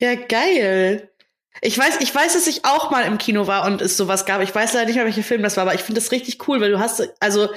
[0.00, 1.10] Ja, geil.
[1.62, 4.42] Ich weiß, ich weiß, dass ich auch mal im Kino war und es sowas gab.
[4.42, 6.60] Ich weiß leider nicht mehr, welcher Film das war, aber ich finde das richtig cool,
[6.60, 7.48] weil du hast, also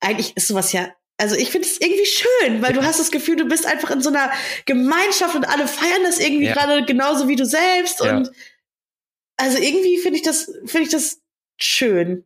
[0.00, 3.36] eigentlich ist sowas ja, also ich finde es irgendwie schön, weil du hast das Gefühl,
[3.36, 4.32] du bist einfach in so einer
[4.64, 6.54] Gemeinschaft und alle feiern das irgendwie Ja.
[6.54, 8.16] gerade genauso wie du selbst Ja.
[8.16, 8.30] und
[9.36, 11.20] also irgendwie finde ich das, finde ich das
[11.60, 12.24] schön.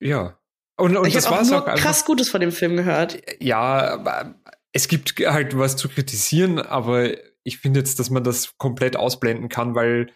[0.00, 0.38] Ja.
[0.78, 1.82] Und, und ich das habe war auch nur auch einfach.
[1.82, 3.18] krass Gutes von dem Film gehört.
[3.40, 4.34] Ja,
[4.72, 7.12] es gibt halt was zu kritisieren, aber
[7.44, 10.12] ich finde jetzt, dass man das komplett ausblenden kann, weil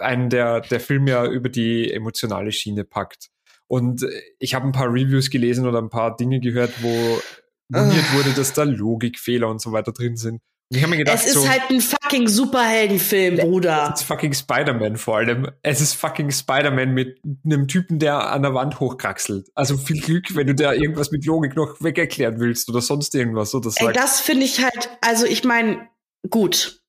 [0.00, 3.28] einen der, der Film ja über die emotionale Schiene packt.
[3.66, 4.06] Und
[4.38, 7.20] ich habe ein paar Reviews gelesen oder ein paar Dinge gehört, wo
[7.68, 8.16] moniert Ah.
[8.16, 10.40] wurde, dass da Logikfehler und so weiter drin sind.
[10.70, 13.90] Ich habe mir gedacht, Es ist so, halt ein fucking Superheldenfilm, Bruder.
[13.94, 15.50] es ist fucking Spider-Man vor allem.
[15.62, 19.48] Es ist fucking Spider-Man mit einem Typen, der an der Wand hochkraxelt.
[19.54, 23.14] Also viel Glück, wenn du da irgendwas mit Logik noch weg erklären willst oder sonst
[23.14, 23.54] irgendwas.
[23.54, 25.88] Oder Ey, das finde ich halt, also ich meine,
[26.28, 26.82] gut.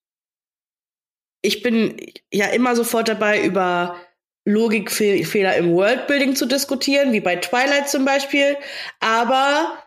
[1.41, 1.95] Ich bin
[2.33, 3.95] ja immer sofort dabei, über
[4.45, 8.57] Logikfehler im Worldbuilding zu diskutieren, wie bei Twilight zum Beispiel.
[8.99, 9.81] Aber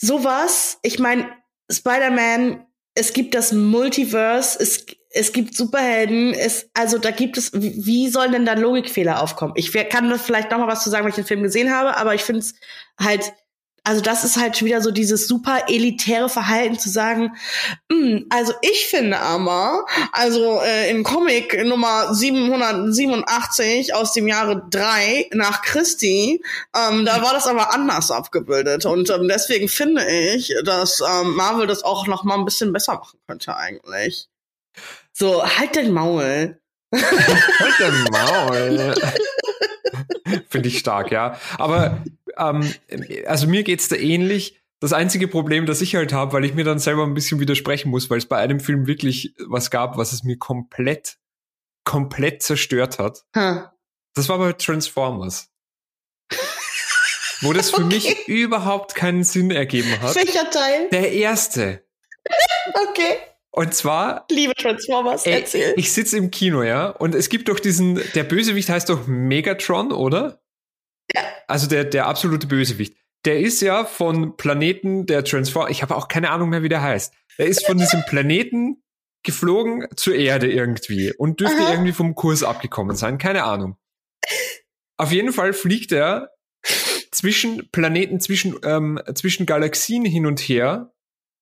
[0.00, 1.37] sowas, ich meine,
[1.70, 8.08] Spider-Man, es gibt das Multiverse, es, es gibt Superhelden, es, also da gibt es, wie
[8.08, 9.52] sollen denn da Logikfehler aufkommen?
[9.56, 11.96] Ich kann das vielleicht noch mal was zu sagen, weil ich den Film gesehen habe,
[11.96, 12.54] aber ich finde es
[13.00, 13.32] halt,
[13.84, 17.32] also das ist halt wieder so dieses super elitäre Verhalten zu sagen,
[17.90, 25.30] "Hm, also ich finde aber, also äh, in Comic Nummer 787 aus dem Jahre 3
[25.32, 26.42] nach Christi,
[26.76, 31.66] ähm, da war das aber anders abgebildet und ähm, deswegen finde ich, dass ähm, Marvel
[31.66, 34.28] das auch noch mal ein bisschen besser machen könnte eigentlich.
[35.12, 36.60] So, halt dein Maul.
[36.94, 38.94] Halt dein Maul.
[40.48, 41.38] Finde ich stark, ja.
[41.58, 41.98] Aber
[42.38, 42.72] ähm,
[43.26, 44.60] also mir geht's da ähnlich.
[44.80, 47.90] Das einzige Problem, das ich halt habe, weil ich mir dann selber ein bisschen widersprechen
[47.90, 51.18] muss, weil es bei einem Film wirklich was gab, was es mir komplett,
[51.84, 53.24] komplett zerstört hat.
[53.34, 53.64] Hm.
[54.14, 55.50] Das war bei Transformers.
[57.40, 60.14] Wo das für mich überhaupt keinen Sinn ergeben hat.
[60.14, 60.88] Welcher Teil?
[60.90, 61.84] Der erste.
[62.88, 63.16] Okay.
[63.50, 65.74] Und zwar Liebe Transformers, Ey, erzähl.
[65.76, 69.90] ich sitze im Kino, ja, und es gibt doch diesen, der Bösewicht heißt doch Megatron,
[69.90, 70.40] oder?
[71.14, 71.22] Ja.
[71.46, 72.96] Also der, der absolute Bösewicht.
[73.24, 76.82] Der ist ja von Planeten der Transform, ich habe auch keine Ahnung mehr, wie der
[76.82, 77.12] heißt.
[77.38, 78.82] Der ist von diesem Planeten
[79.24, 81.72] geflogen zur Erde irgendwie und dürfte Aha.
[81.72, 83.76] irgendwie vom Kurs abgekommen sein, keine Ahnung.
[84.96, 86.30] Auf jeden Fall fliegt er
[87.10, 90.92] zwischen Planeten, zwischen, ähm, zwischen Galaxien hin und her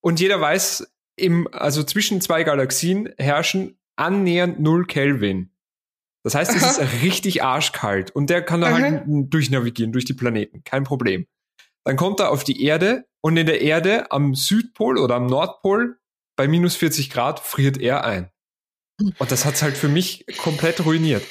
[0.00, 5.50] und jeder weiß, im, also zwischen zwei Galaxien herrschen annähernd null Kelvin.
[6.26, 6.82] Das heißt, es Aha.
[6.82, 8.80] ist richtig arschkalt und der kann da Aha.
[8.80, 11.28] halt durchnavigieren durch die Planeten, kein Problem.
[11.84, 16.00] Dann kommt er auf die Erde und in der Erde am Südpol oder am Nordpol
[16.34, 18.28] bei minus 40 Grad friert er ein.
[18.98, 21.22] Und das hat's halt für mich komplett ruiniert.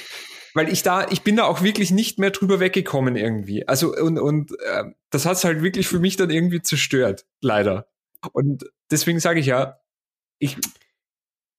[0.54, 3.68] Weil ich da, ich bin da auch wirklich nicht mehr drüber weggekommen irgendwie.
[3.68, 7.90] Also und, und äh, das hat's halt wirklich für mich dann irgendwie zerstört, leider.
[8.32, 9.78] Und deswegen sage ich ja,
[10.40, 10.56] ich,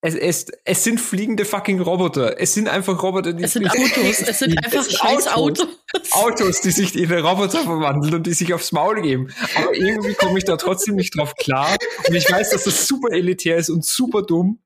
[0.02, 2.40] es, es, es sind fliegende fucking Roboter.
[2.40, 3.68] Es sind einfach Roboter, die Es sind.
[3.68, 5.66] Autos, es sind einfach sind scheiß Autos.
[5.66, 6.12] Autos.
[6.12, 9.28] Autos, die sich in Roboter verwandeln und die sich aufs Maul geben.
[9.56, 11.76] Aber irgendwie komme ich da trotzdem nicht drauf klar.
[12.06, 14.60] Und ich weiß, dass das super elitär ist und super dumm.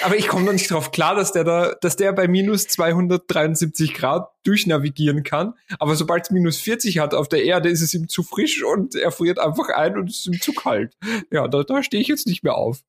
[0.00, 3.94] Aber ich komme da nicht drauf klar, dass der da, dass der bei minus 273
[3.94, 5.54] Grad durchnavigieren kann.
[5.78, 8.94] Aber sobald es minus 40 hat auf der Erde, ist es ihm zu frisch und
[8.94, 10.96] er friert einfach ein und es ist ihm zu kalt.
[11.30, 12.80] Ja, da, da stehe ich jetzt nicht mehr auf.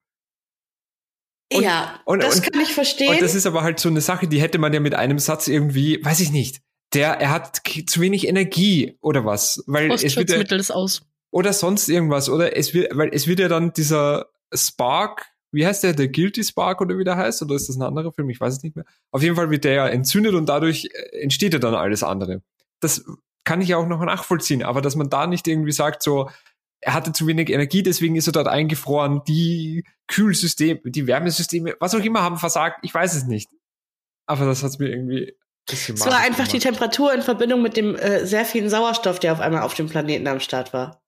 [1.51, 3.09] Und- ja, und- das und- kann ich verstehen.
[3.09, 5.47] Und das ist aber halt so eine Sache, die hätte man ja mit einem Satz
[5.47, 6.61] irgendwie, weiß ich nicht.
[6.93, 11.01] Der, er hat zu wenig Energie oder was, weil es wird ja, ist aus.
[11.31, 15.83] oder sonst irgendwas oder es wird, weil es wird ja dann dieser Spark, wie heißt
[15.83, 18.29] der, der Guilty Spark oder wie der heißt oder ist das ein anderer Film?
[18.29, 18.85] Ich weiß es nicht mehr.
[19.11, 22.43] Auf jeden Fall wird der ja entzündet und dadurch äh, entsteht ja dann alles andere.
[22.79, 23.03] Das
[23.43, 26.29] kann ich ja auch noch nachvollziehen, aber dass man da nicht irgendwie sagt so,
[26.85, 31.95] er hatte zu wenig Energie, deswegen ist er dort eingefroren, die Kühlsysteme, die Wärmesysteme, was
[31.95, 33.49] auch immer haben versagt, ich weiß es nicht.
[34.25, 35.33] Aber das hat mir irgendwie
[35.69, 36.63] bisschen es war einfach die gemacht.
[36.63, 40.27] Temperatur in Verbindung mit dem äh, sehr vielen Sauerstoff, der auf einmal auf dem Planeten
[40.27, 41.01] am Start war.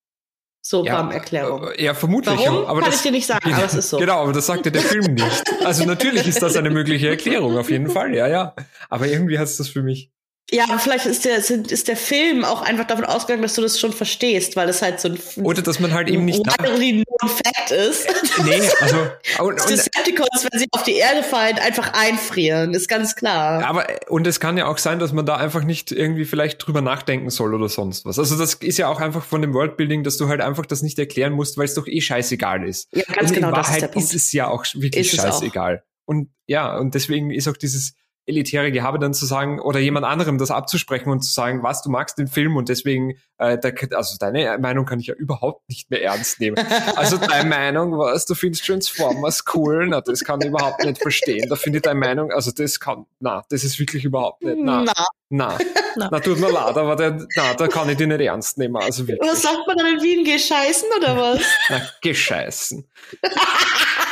[0.61, 1.67] So ja, bam Erklärung.
[1.67, 2.39] äh, Ja, vermutlich.
[2.39, 2.63] Warum?
[2.63, 3.97] ja, aber Kann das, ich dir nicht sagen, aber es ist so.
[3.97, 5.43] Genau, aber das sagte der Film nicht.
[5.63, 8.55] Also natürlich ist das eine mögliche Erklärung, auf jeden Fall, ja, ja.
[8.89, 10.11] Aber irgendwie hat es das für mich.
[10.51, 13.91] Ja, vielleicht ist der, ist der Film auch einfach davon ausgegangen, dass du das schon
[13.91, 16.55] verstehst, weil es halt so ein Oder dass man halt eben nicht nach.
[16.59, 18.07] widely known fact ist.
[18.43, 18.97] Nee, also.
[19.39, 23.65] Und, und, Decepticons, wenn sie auf die Erde fallen, einfach einfrieren, ist ganz klar.
[23.65, 26.81] aber, und es kann ja auch sein, dass man da einfach nicht irgendwie vielleicht drüber
[26.81, 28.19] nachdenken soll oder sonst was.
[28.19, 30.99] Also das ist ja auch einfach von dem Worldbuilding, dass du halt einfach das nicht
[30.99, 32.87] erklären musst, weil es doch eh scheißegal ist.
[32.93, 34.09] Ja, ganz und genau, in das ist Wahrheit der Punkt.
[34.09, 35.31] ist es ja auch wirklich Ist es auch.
[35.33, 35.83] scheißegal.
[36.05, 37.93] Und ja, und deswegen ist auch dieses
[38.27, 41.89] elitäre Gehabe dann zu sagen oder jemand anderem das abzusprechen und zu sagen, was du
[41.89, 45.89] magst den Film und deswegen, äh, da, also deine Meinung kann ich ja überhaupt nicht
[45.91, 46.57] mehr ernst nehmen.
[46.95, 51.47] Also deine Meinung, was du findest Transformers cool, na das kann ich überhaupt nicht verstehen.
[51.49, 54.83] Da finde ich deine Meinung, also das kann, na, das ist wirklich überhaupt nicht, na,
[54.83, 54.93] Na.
[55.29, 55.57] na,
[55.95, 56.09] Na.
[56.11, 59.07] na, tut mir leid, aber der, na, da kann ich dich nicht ernst nehmen, also
[59.07, 60.23] wirklich, Was sagt man dann in Wien?
[60.23, 61.41] Geh scheißen oder was?
[61.69, 62.87] na, gescheißen.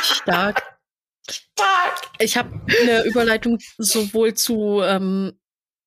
[0.02, 0.73] Stark.
[2.18, 5.38] Ich habe eine Überleitung sowohl zu ähm,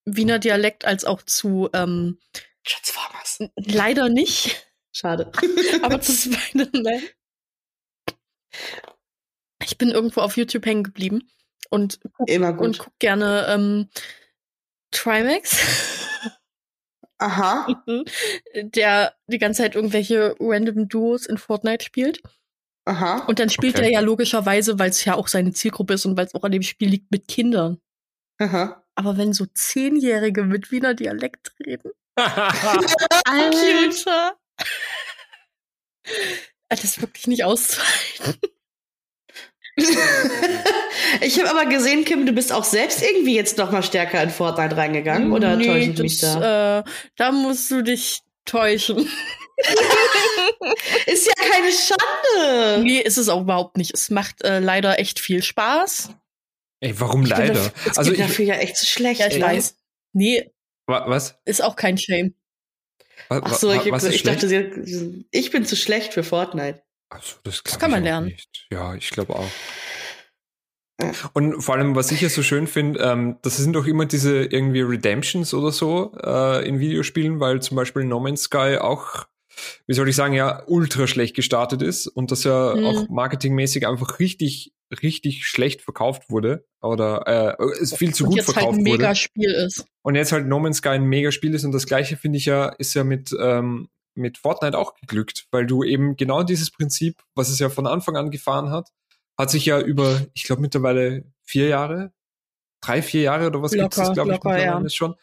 [0.05, 2.19] Wiener Dialekt als auch zu ähm,
[2.63, 3.39] Transformers.
[3.55, 5.31] leider nicht, Schade.
[5.83, 7.03] aber zu Spider-Man.
[9.63, 11.29] Ich bin irgendwo auf YouTube hängen geblieben
[11.69, 12.79] und guck, Immer und gut.
[12.79, 13.89] guck gerne ähm,
[14.91, 15.57] Trimax,
[17.17, 17.83] Aha.
[18.55, 22.21] der die ganze Zeit irgendwelche random Duos in Fortnite spielt.
[22.87, 23.25] Aha.
[23.27, 23.87] Und dann spielt Okay.
[23.87, 26.53] er ja logischerweise, weil es ja auch seine Zielgruppe ist und weil es auch an
[26.53, 27.79] dem Spiel liegt, mit Kindern.
[28.39, 28.81] Aha.
[28.95, 31.91] Aber wenn so Zehnjährige mit Wiener Dialekt reden.
[32.15, 34.37] Alter!
[36.69, 38.39] Das ist wirklich nicht auszuhalten.
[41.21, 44.31] ich habe aber gesehen, Kim, du bist auch selbst irgendwie jetzt noch mal stärker in
[44.31, 46.79] Fortnite reingegangen, oder Nee, täusche ich mich das, da?
[46.79, 46.83] Äh,
[47.17, 49.07] da musst du dich täuschen.
[51.07, 52.83] Ist ja keine Schande.
[52.83, 53.93] Nee, ist es auch überhaupt nicht.
[53.93, 56.09] Es macht äh, leider echt viel Spaß.
[56.81, 57.53] Ey, warum Ich bin leider?
[57.55, 59.19] dafür- Es Also geht ich, dafür ja echt zu schlecht.
[59.21, 59.41] Ja, ich ey.
[59.41, 59.75] weiß.
[60.13, 60.51] Nee,
[60.85, 61.35] wa- was?
[61.45, 62.35] ist auch kein Shame.
[63.29, 66.83] Wa- Ach so, ich, was ich dachte, sie- ich bin zu schlecht für Fortnite.
[67.09, 68.27] Also, das, glaub kann man lernen.
[68.27, 68.67] Nicht.
[68.71, 69.47] Ja, ich glaube auch.
[71.33, 74.43] Und vor allem, was ich ja so schön finde, ähm, das sind doch immer diese
[74.45, 79.25] irgendwie Redemptions oder so äh, in Videospielen, weil zum Beispiel No Man's Sky auch,
[79.87, 82.85] wie soll ich sagen, ja, ultra schlecht gestartet ist und das ja Mhm.
[82.85, 88.37] auch marketingmäßig einfach richtig, richtig schlecht verkauft wurde oder äh, es viel zu und gut
[88.37, 88.97] jetzt verkauft halt ein wurde.
[88.97, 89.85] mega Spiel ist.
[90.01, 92.67] Und jetzt halt No Man's Sky ein Megaspiel ist und das gleiche finde ich ja,
[92.69, 97.49] ist ja mit, ähm, mit Fortnite auch geglückt, weil du eben genau dieses Prinzip, was
[97.49, 98.89] es ja von Anfang an gefahren hat,
[99.37, 102.11] hat sich ja über, ich glaube mittlerweile vier Jahre,
[102.81, 104.89] drei, vier Jahre oder was gibt es, glaube ich, mittlerweile ja.
[104.89, 105.15] schon.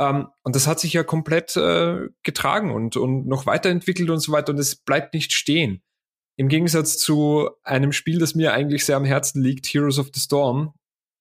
[0.00, 4.32] Ähm, und das hat sich ja komplett äh, getragen und, und noch weiterentwickelt und so
[4.32, 5.82] weiter und es bleibt nicht stehen.
[6.36, 10.20] Im Gegensatz zu einem Spiel, das mir eigentlich sehr am Herzen liegt, Heroes of the
[10.20, 10.72] Storm.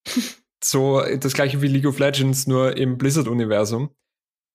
[0.63, 3.93] so das gleiche wie League of Legends, nur im Blizzard-Universum.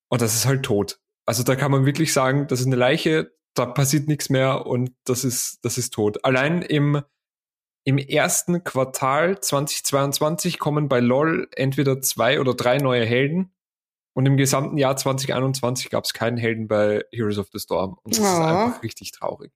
[0.08, 1.00] Und das ist halt tot.
[1.26, 4.92] Also da kann man wirklich sagen, das ist eine Leiche, da passiert nichts mehr und
[5.04, 6.24] das ist, das ist tot.
[6.24, 7.02] Allein im,
[7.84, 13.54] im ersten Quartal 2022 kommen bei LOL entweder zwei oder drei neue Helden.
[14.14, 17.98] Und im gesamten Jahr 2021 gab es keinen Helden bei Heroes of the Storm.
[18.04, 18.42] Und das ist Oh.
[18.42, 19.52] einfach richtig traurig.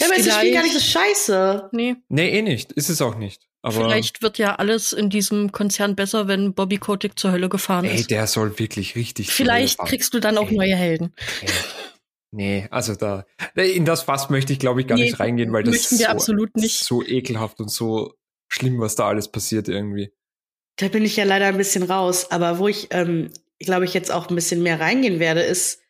[0.00, 1.68] Ja, aber ist das Spiel gar nicht so scheiße.
[1.72, 2.72] Nee, Nee, eh nicht.
[2.72, 3.46] Ist es auch nicht.
[3.60, 7.84] Aber vielleicht wird ja alles in diesem Konzern besser, wenn Bobby Kotick zur Hölle gefahren
[7.84, 8.10] ey, ist.
[8.10, 10.56] der soll wirklich richtig Vielleicht viel kriegst du dann auch Ey.
[10.56, 11.12] neue Helden.
[11.42, 11.48] Ey.
[12.30, 13.24] Nee, also da,
[13.56, 16.06] in das Fass möchte ich, glaube ich, gar Nee, nicht reingehen, weil das ist so,
[16.06, 16.84] absolut nicht.
[16.84, 18.14] so ekelhaft und so
[18.48, 20.12] schlimm, was da alles passiert irgendwie.
[20.76, 22.30] Da bin ich ja leider ein bisschen raus.
[22.30, 25.80] Aber wo ich, ähm, glaube ich, jetzt auch ein bisschen mehr reingehen werde, ist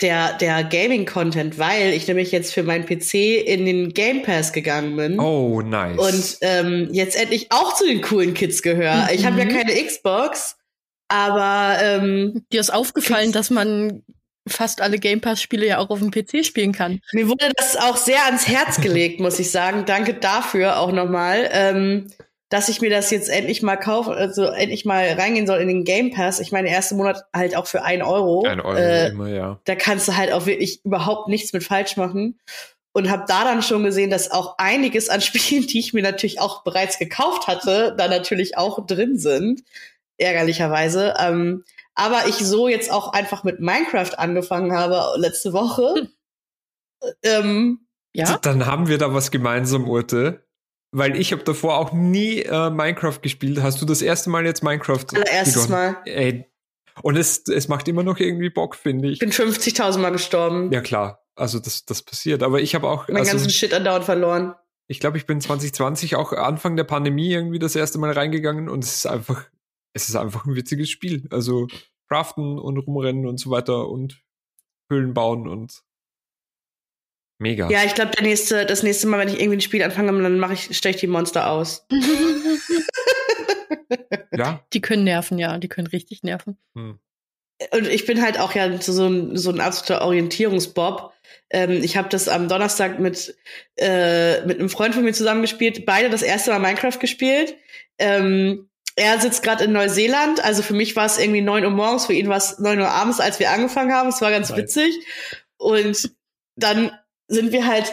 [0.00, 3.14] der, der Gaming-Content, weil ich nämlich jetzt für meinen PC
[3.46, 5.20] in den Game Pass gegangen bin.
[5.20, 5.98] Oh, nice.
[5.98, 9.08] Und ähm, jetzt endlich auch zu den coolen Kids gehöre.
[9.12, 9.50] Ich habe ja Mhm.
[9.50, 10.56] keine Xbox,
[11.08, 14.02] aber ähm, Dir ist aufgefallen, dass man
[14.48, 17.00] fast alle Game Pass-Spiele ja auch auf dem PC spielen kann.
[17.12, 19.84] mir wurde das auch sehr ans Herz gelegt, muss ich sagen.
[19.86, 22.08] Danke dafür auch nochmal, ähm,
[22.52, 25.84] dass ich mir das jetzt endlich mal kaufe, also endlich mal reingehen soll in den
[25.84, 26.38] Game Pass.
[26.38, 28.44] Ich meine, ersten Monat halt auch für ein Euro.
[28.46, 29.58] Ein Euro Äh, immer, ja.
[29.64, 32.38] da kannst du halt auch wirklich überhaupt nichts mit falsch machen.
[32.92, 36.40] Und habe da dann schon gesehen, dass auch einiges an Spielen, die ich mir natürlich
[36.40, 39.64] auch bereits gekauft hatte, da natürlich auch drin sind.
[40.18, 41.14] Ärgerlicherweise.
[41.18, 46.10] Ähm, aber ich so jetzt auch einfach mit Minecraft angefangen habe letzte Woche.
[47.22, 48.36] Ähm, Ja?
[48.42, 50.44] Dann haben wir da was gemeinsam, Urte.
[50.92, 53.62] Weil ich habe davor auch nie äh, Minecraft gespielt.
[53.62, 55.68] Hast du das erste Mal jetzt Minecraft allererstes?
[55.68, 55.96] Mal.
[56.04, 56.44] Ey,
[57.00, 59.14] und es, es macht immer noch irgendwie Bock, finde ich.
[59.14, 60.70] Ich bin 50.000 Mal gestorben.
[60.70, 62.42] Ja klar, also das, das passiert.
[62.42, 64.54] Aber ich habe auch, Meinen also, ganzen Shit andauernd verloren.
[64.86, 68.84] ich glaube, ich bin 2020 auch Anfang der Pandemie irgendwie das erste Mal reingegangen und
[68.84, 69.46] es ist einfach,
[69.94, 71.26] es ist einfach ein witziges Spiel.
[71.30, 71.68] Also
[72.08, 74.22] craften und rumrennen und so weiter und
[74.90, 75.82] Höhlen bauen und
[77.42, 77.68] mega.
[77.68, 80.54] Ja, ich glaube, nächste, das nächste Mal, wenn ich irgendwie ein Spiel anfange, dann mache
[80.54, 81.86] ich, stelle ich die Monster aus.
[84.32, 84.64] ja.
[84.72, 85.58] die können nerven, ja.
[85.58, 86.56] Die können richtig nerven.
[86.74, 86.98] Hm.
[87.72, 91.12] und ich bin halt auch ja so ein, so ein absoluter Orientierungsbob.
[91.50, 93.36] Ähm, ich habe das am Donnerstag mit,
[93.76, 97.56] äh, mit einem Freund von mir zusammengespielt, beide das erste Mal Minecraft gespielt.
[97.98, 102.06] Ähm, er sitzt gerade in Neuseeland, also für mich war es irgendwie neun Uhr morgens,
[102.06, 104.10] für ihn war es neun Uhr abends, als wir angefangen haben.
[104.10, 104.94] Es war ganz witzig.
[105.56, 106.10] Und
[106.56, 106.92] dann
[107.32, 107.92] sind wir halt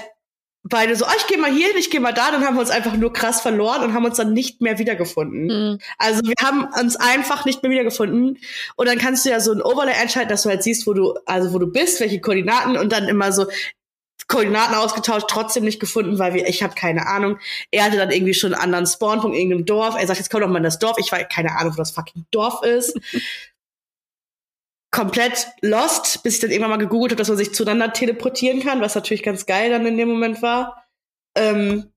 [0.63, 2.69] beide so, ah, ich gehe mal hier ich gehe mal da, dann haben wir uns
[2.69, 5.45] einfach nur krass verloren und haben uns dann nicht mehr wiedergefunden.
[5.45, 5.79] Mhm.
[5.97, 8.37] Also wir haben uns einfach nicht mehr wiedergefunden.
[8.75, 11.13] Und dann kannst du ja so ein Overlay einschalten, dass du halt siehst, wo du,
[11.25, 13.45] also wo du bist, welche Koordinaten und dann immer so
[14.27, 17.39] Koordinaten ausgetauscht, trotzdem nicht gefunden, weil wir, ich habe keine Ahnung.
[17.71, 19.95] Er hatte dann irgendwie schon einen anderen Spawnpunkt in irgendeinem Dorf.
[19.99, 20.97] Er sagt, jetzt komm doch mal in das Dorf.
[20.99, 22.97] Ich weiß keine Ahnung, wo das fucking Dorf ist.
[24.91, 28.81] komplett lost, bis ich dann irgendwann mal gegoogelt habe, dass man sich zueinander teleportieren kann,
[28.81, 30.87] was natürlich ganz geil dann in dem Moment war.
[31.35, 31.91] Ähm,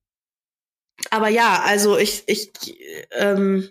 [1.11, 2.53] aber ja, also ich, ich
[3.13, 3.71] ähm,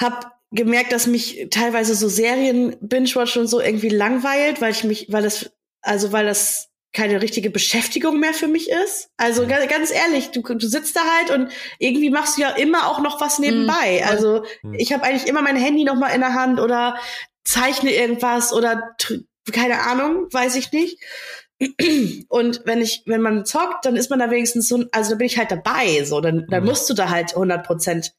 [0.00, 5.10] habe gemerkt, dass mich teilweise so Serien binge-watch und so irgendwie langweilt, weil ich mich,
[5.10, 9.08] weil das, also weil das keine richtige Beschäftigung mehr für mich ist.
[9.16, 12.88] Also ganz, ganz ehrlich, du, du sitzt da halt und irgendwie machst du ja immer
[12.88, 14.02] auch noch was nebenbei.
[14.02, 14.08] Mhm.
[14.08, 14.74] Also mhm.
[14.74, 16.96] ich habe eigentlich immer mein Handy noch mal in der Hand oder
[17.44, 18.94] zeichne irgendwas oder
[19.52, 20.98] keine Ahnung, weiß ich nicht.
[22.28, 25.26] Und wenn ich, wenn man zockt, dann ist man da wenigstens so, also da bin
[25.26, 26.68] ich halt dabei, so, dann, dann mhm.
[26.68, 28.12] musst du da halt 100 Prozent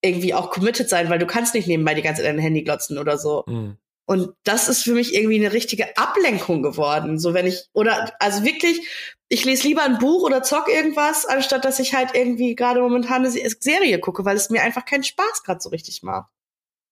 [0.00, 2.98] irgendwie auch committed sein, weil du kannst nicht nebenbei die ganze Zeit dein Handy glotzen
[2.98, 3.44] oder so.
[3.46, 3.78] Mhm.
[4.06, 7.18] Und das ist für mich irgendwie eine richtige Ablenkung geworden.
[7.18, 8.86] So wenn ich, oder also wirklich,
[9.28, 13.24] ich lese lieber ein Buch oder zock irgendwas, anstatt dass ich halt irgendwie gerade momentan
[13.24, 16.30] eine Serie gucke, weil es mir einfach keinen Spaß gerade so richtig macht.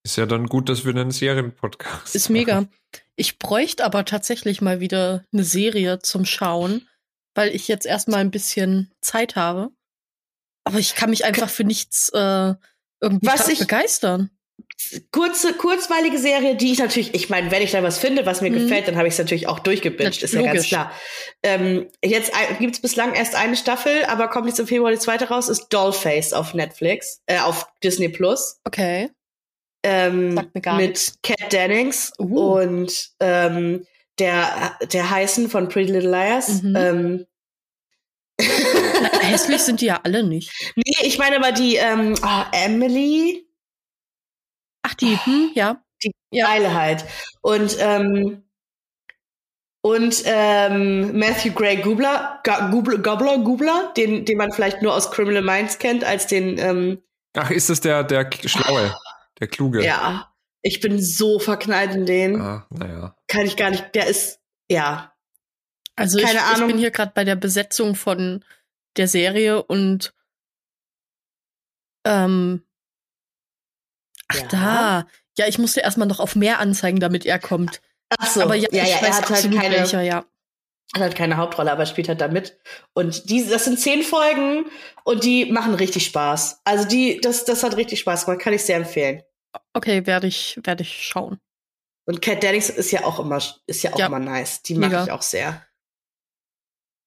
[0.05, 2.66] Ist ja dann gut, dass wir einen Serienpodcast Ist mega.
[3.14, 6.88] Ich bräuchte aber tatsächlich mal wieder eine Serie zum Schauen,
[7.35, 9.70] weil ich jetzt erstmal ein bisschen Zeit habe.
[10.64, 12.55] Aber ich kann mich einfach für nichts äh,
[13.01, 14.31] irgendwie Was ich, begeistern
[15.11, 18.51] kurze, kurzweilige Serie, die ich natürlich, ich meine, wenn ich da was finde, was mir
[18.51, 18.55] mhm.
[18.55, 20.92] gefällt, dann habe ich es natürlich auch durchgebinged, ist ja ganz klar.
[21.42, 25.29] Ähm, jetzt gibt es bislang erst eine Staffel, aber kommt jetzt im Februar die zweite
[25.29, 28.61] raus, ist Dollface auf Netflix, äh, auf Disney Plus.
[28.64, 29.11] Okay.
[29.85, 31.18] Ähm, mit nichts.
[31.23, 32.55] Kat Dennings uh.
[32.55, 33.85] und ähm,
[34.18, 36.62] der, der Heißen von Pretty Little Liars.
[36.62, 36.77] Mhm.
[36.77, 37.27] Ähm,
[39.21, 40.51] Hässlich sind die ja alle nicht.
[40.77, 43.47] Nee, ich meine aber die ähm, oh, Emily.
[44.83, 45.83] Ach, die, hm, ja.
[46.03, 46.47] Die ja.
[46.47, 47.05] Geile halt.
[47.40, 48.45] Und, ähm,
[49.83, 52.40] und ähm, Matthew Gray Gubler,
[52.71, 56.59] Gubler, Gubler, Gubler, den, den man vielleicht nur aus Criminal Minds kennt, als den.
[56.59, 57.03] Ähm,
[57.35, 58.95] Ach, ist das der, der Schlaue,
[59.40, 59.85] der Kluge?
[59.85, 60.33] Ja.
[60.62, 62.40] Ich bin so verknallt in den.
[62.40, 63.16] Ah, naja.
[63.27, 63.95] Kann ich gar nicht.
[63.95, 64.40] Der ist,
[64.71, 65.12] ja.
[65.97, 66.61] Also Keine ich, Ahnung.
[66.61, 68.45] ich bin hier gerade bei der Besetzung von
[68.97, 70.14] der Serie und
[72.05, 72.62] ähm,
[74.33, 74.47] Ach ja.
[74.49, 75.07] da.
[75.38, 77.81] Ja, ich musste erstmal noch auf mehr anzeigen, damit er kommt.
[78.18, 78.42] Ach so.
[78.42, 80.25] Aber ja, ja, ja, er hat halt keine, welcher, ja.
[80.95, 82.59] Hat halt keine Hauptrolle, aber spielt halt da mit.
[82.92, 84.66] Und die, das sind zehn Folgen
[85.05, 86.61] und die machen richtig Spaß.
[86.64, 89.23] Also die, das, das hat richtig Spaß gemacht, kann ich sehr empfehlen.
[89.73, 91.38] Okay, werde ich, werde ich schauen.
[92.05, 94.07] Und Cat Dennings ist ja auch immer, ist ja auch ja.
[94.07, 94.62] immer nice.
[94.62, 95.05] Die mag Mega.
[95.05, 95.64] ich auch sehr.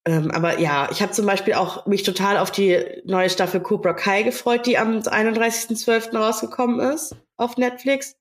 [0.08, 3.94] Ähm, aber ja, ich habe zum Beispiel auch mich total auf die neue Staffel Cobra
[3.94, 6.15] Kai gefreut, die am 31.12.
[6.15, 8.15] rausgekommen ist auf Netflix.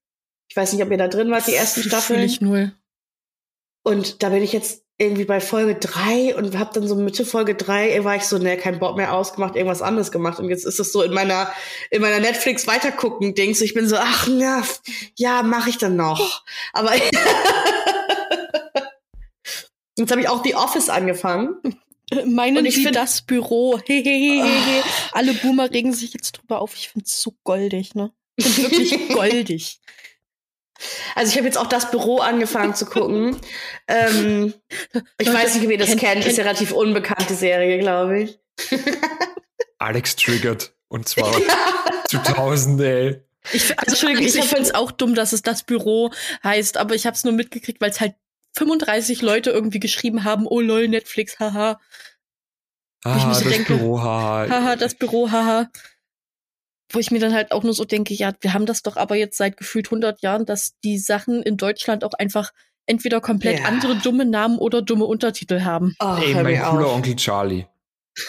[0.48, 2.20] Ich weiß nicht, ob ihr da drin wart, die ersten Staffeln.
[2.20, 2.72] Ich null.
[3.82, 7.56] Und da bin ich jetzt irgendwie bei Folge drei und hab dann so Mitte Folge
[7.56, 10.38] drei war ich so, ne, kein Bock mehr ausgemacht, irgendwas anderes gemacht.
[10.38, 11.52] Und jetzt ist es so in meiner,
[11.90, 13.60] in meiner Netflix weitergucken Dings.
[13.60, 14.62] Ich bin so, ach, na,
[15.16, 16.44] ja, mach ich dann noch.
[16.72, 16.92] Aber
[19.96, 21.56] Jetzt habe ich auch The Office angefangen.
[22.26, 23.78] Meinen Sie das Büro?
[23.86, 24.44] Hehehehe.
[24.44, 24.88] Oh.
[25.12, 26.74] Alle Boomer regen sich jetzt drüber auf.
[26.74, 28.12] Ich finde es so goldig, ne?
[28.36, 29.80] Ich wirklich goldig.
[31.14, 33.36] Also ich habe jetzt auch das Büro angefangen zu gucken.
[33.86, 34.52] ähm,
[35.18, 36.00] ich Leute, weiß nicht, wie ihr das kennt.
[36.00, 36.26] kennt.
[36.26, 38.38] Ist ja relativ unbekannte Serie, glaube ich.
[39.78, 40.74] Alex triggert.
[40.88, 41.54] Und zwar ja.
[42.08, 43.20] zu Tausende, ey.
[43.52, 46.10] Ich, also, ich, ich finde es auch dumm, dass es das Büro
[46.42, 48.14] heißt, aber ich habe es nur mitgekriegt, weil es halt
[48.54, 51.80] 35 Leute irgendwie geschrieben haben, oh lol, Netflix, haha.
[53.04, 54.48] Ah, ich mir so das denke, Büro, haha.
[54.48, 55.70] Haha, das Büro, haha.
[56.90, 59.16] Wo ich mir dann halt auch nur so denke, ja, wir haben das doch aber
[59.16, 62.52] jetzt seit gefühlt 100 Jahren, dass die Sachen in Deutschland auch einfach
[62.86, 63.66] entweder komplett ja.
[63.66, 65.94] andere dumme Namen oder dumme Untertitel haben.
[65.98, 66.94] Oh, Ey, mein cooler auf.
[66.94, 67.66] Onkel Charlie.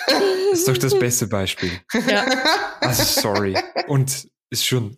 [0.08, 1.72] Das ist doch das beste Beispiel.
[2.08, 2.26] Ja.
[2.82, 3.56] Also sorry.
[3.88, 4.98] Und ist schon,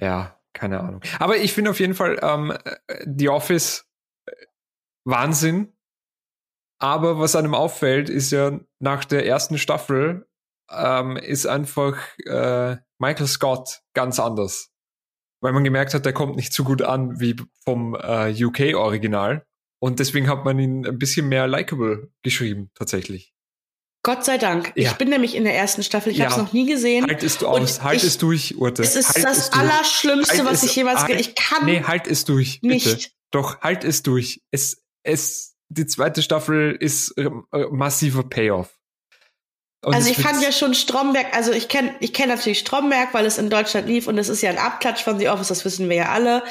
[0.00, 1.00] ja, keine Ahnung.
[1.18, 2.56] Aber ich finde auf jeden Fall, ähm,
[3.04, 3.84] The Office
[5.04, 5.72] Wahnsinn.
[6.78, 10.26] Aber was einem auffällt, ist ja nach der ersten Staffel
[10.70, 11.96] ähm, ist einfach
[12.26, 14.70] äh, Michael Scott ganz anders.
[15.40, 19.44] weil man gemerkt hat, der kommt nicht so gut an wie vom äh, UK-Original.
[19.80, 23.34] Und deswegen hat man ihn ein bisschen mehr likable geschrieben, tatsächlich.
[24.04, 24.72] Gott sei Dank.
[24.76, 24.90] Ja.
[24.92, 26.10] Ich bin nämlich in der ersten Staffel.
[26.12, 26.26] Ich Ja.
[26.30, 27.06] habe es noch nie gesehen.
[27.06, 28.82] Halt es du aus, halt ich- es durch, Urte.
[28.82, 29.60] es ist halt das durch.
[29.62, 32.74] Allerschlimmste, Halt was es- ich jemals halt- Ich kann Nee, halt es durch, bitte.
[32.74, 33.12] nicht.
[33.32, 34.42] Doch, halt es durch.
[34.52, 37.30] Es, es, die zweite Staffel ist äh,
[37.70, 38.78] massiver Payoff.
[39.84, 43.26] Und Also ich fand ja schon Stromberg, also ich kenne ich kenn natürlich Stromberg, weil
[43.26, 45.88] es in Deutschland lief und es ist ja ein Abklatsch von The Office, das wissen
[45.88, 46.44] wir ja alle.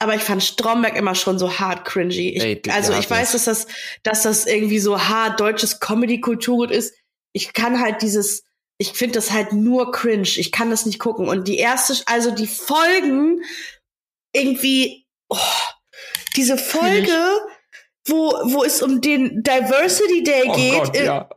[0.00, 2.36] Aber ich fand Stromberg immer schon so hart cringy.
[2.36, 3.66] Ich, Ey, also ich weiß, dass das,
[4.02, 6.94] dass das irgendwie so hart deutsches Comedy-Kultur ist.
[7.32, 8.42] Ich kann halt dieses,
[8.76, 10.28] ich finde das halt nur cringe.
[10.36, 11.28] Ich kann das nicht gucken.
[11.28, 13.42] Und die erste, also die Folgen
[14.34, 15.38] irgendwie, oh,
[16.36, 17.16] diese Folge,
[18.06, 21.30] wo, wo es um den Diversity Day oh geht, Gott, äh, ja.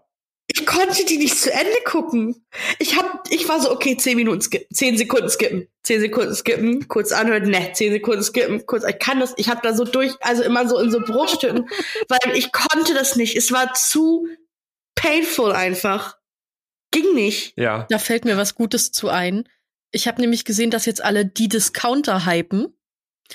[0.47, 2.45] ich konnte die nicht zu Ende gucken.
[2.79, 6.87] Ich hab, ich war so, okay, zehn Minuten skippen, zehn Sekunden skippen, zehn Sekunden skippen,
[6.87, 10.13] kurz anhören, ne, zehn Sekunden skippen, kurz, ich kann das, ich hab da so durch,
[10.21, 11.69] also immer so in so Bruchstücken,
[12.09, 13.35] weil ich konnte das nicht.
[13.35, 14.27] Es war zu
[14.95, 16.17] painful einfach.
[16.91, 17.53] Ging nicht.
[17.57, 17.85] Ja.
[17.89, 19.47] Da fällt mir was Gutes zu ein.
[19.91, 22.76] Ich habe nämlich gesehen, dass jetzt alle die Discounter hypen.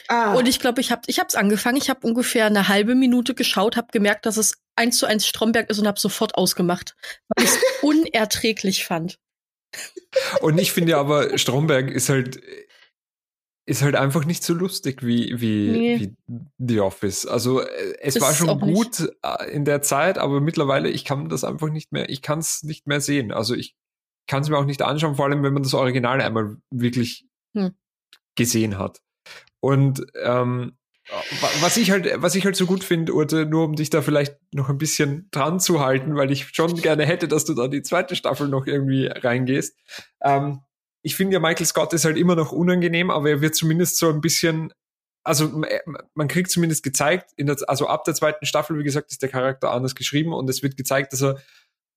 [0.09, 1.77] Ah, Und ich glaube, ich habe ich hab's angefangen.
[1.77, 5.69] Ich habe ungefähr eine halbe Minute geschaut, habe gemerkt, dass es eins zu eins Stromberg
[5.71, 6.97] ist und habe sofort ausgemacht,
[7.37, 9.19] weil ich es unerträglich fand.
[10.41, 12.41] Und ich finde aber, Stromberg ist halt,
[13.67, 16.01] ist halt einfach nicht so lustig wie, wie, Nee.
[16.01, 16.17] wie
[16.59, 17.27] The Office.
[17.27, 18.75] Also äh, es Ist war schon auch nicht.
[18.75, 22.39] gut äh, in der Zeit, aber mittlerweile, ich kann das einfach nicht mehr, ich kann
[22.41, 23.31] es nicht mehr sehen.
[23.33, 23.75] Also ich
[24.29, 27.27] kann es mir auch nicht anschauen, vor allem wenn man das Original einmal wirklich
[27.57, 27.75] Hm.
[28.37, 29.01] gesehen hat.
[29.63, 30.77] Und ähm,
[31.41, 34.03] wa- was ich halt, was ich halt so gut finde, Urte, nur um dich da
[34.03, 37.69] vielleicht noch ein bisschen dran zu halten, weil ich schon gerne hätte, dass du da
[37.69, 39.77] die zweite Staffel noch irgendwie reingehst.
[40.23, 40.61] Ähm,
[41.03, 44.09] ich finde ja, Michael Scott ist halt immer noch unangenehm, aber er wird zumindest so
[44.11, 44.73] ein bisschen,
[45.23, 45.65] also m-
[46.15, 49.71] man kriegt zumindest gezeigt, der, also ab der zweiten Staffel, wie gesagt, ist der Charakter
[49.71, 51.41] anders geschrieben und es wird gezeigt, dass er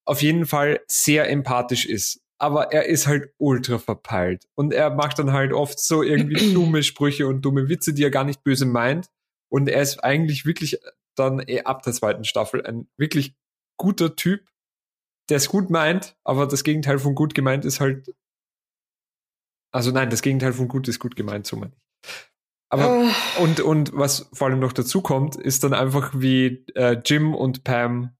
[0.06, 2.22] auf jeden Fall sehr empathisch ist.
[2.38, 4.46] Aber er ist halt ultra verpeilt.
[4.56, 8.12] Und er macht dann halt oft so irgendwie dumme Sprüche und dumme Witze, die er
[8.12, 9.10] gar nicht böse meint.
[9.50, 10.80] Und er ist eigentlich wirklich
[11.16, 13.36] dann eh ab der zweiten Staffel ein wirklich
[13.78, 14.50] guter Typ,
[15.30, 18.14] der es gut meint, aber das Gegenteil von gut gemeint ist halt.
[19.74, 21.82] Also nein, das Gegenteil von gut ist gut gemeint, so meine ich.
[22.70, 27.00] Aber oh, und, und was vor allem noch dazu kommt, ist dann einfach wie äh,
[27.06, 28.16] Jim und Pam,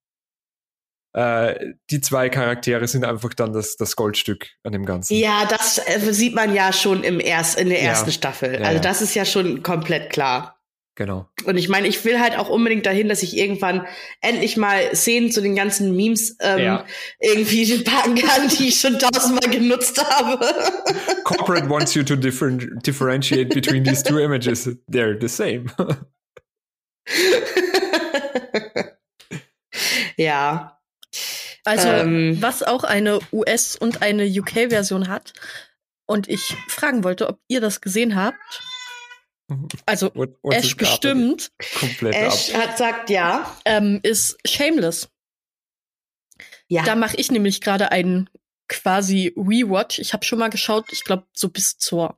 [1.16, 5.16] äh, die zwei Charaktere sind einfach dann das, das Goldstück an dem Ganzen.
[5.16, 7.90] ja, das äh, sieht man ja schon im erst, in der Ja.
[7.92, 8.54] ersten Staffel.
[8.54, 8.80] Ja, also ja.
[8.82, 10.52] das ist ja schon komplett klar.
[10.98, 11.28] Genau.
[11.46, 13.86] Und ich meine, ich will halt auch unbedingt dahin, dass ich irgendwann
[14.22, 16.86] endlich mal Szenen zu den ganzen Memes ähm, Ja.
[17.20, 20.40] irgendwie packen kann, die ich schon tausendmal genutzt habe.
[21.26, 24.70] Corporate wants you to differen differentiate between these two images.
[24.90, 25.66] They're the same.
[30.18, 30.72] ja.
[31.64, 32.38] Also, Ähm.
[32.42, 35.34] was auch eine US- und eine UK-Version hat.
[36.08, 38.62] Und ich fragen wollte, ob ihr das gesehen habt.
[39.86, 42.62] Also, What- what's Ash bestimmt, Komplett Ash ab.
[42.62, 43.60] hat sagt ja.
[43.66, 45.10] ähm, ist Shameless.
[46.68, 46.84] Ja.
[46.84, 48.30] Da mache ich nämlich gerade einen
[48.68, 50.00] quasi Rewatch.
[50.00, 52.18] Ich habe schon mal geschaut, ich glaube, so bis zur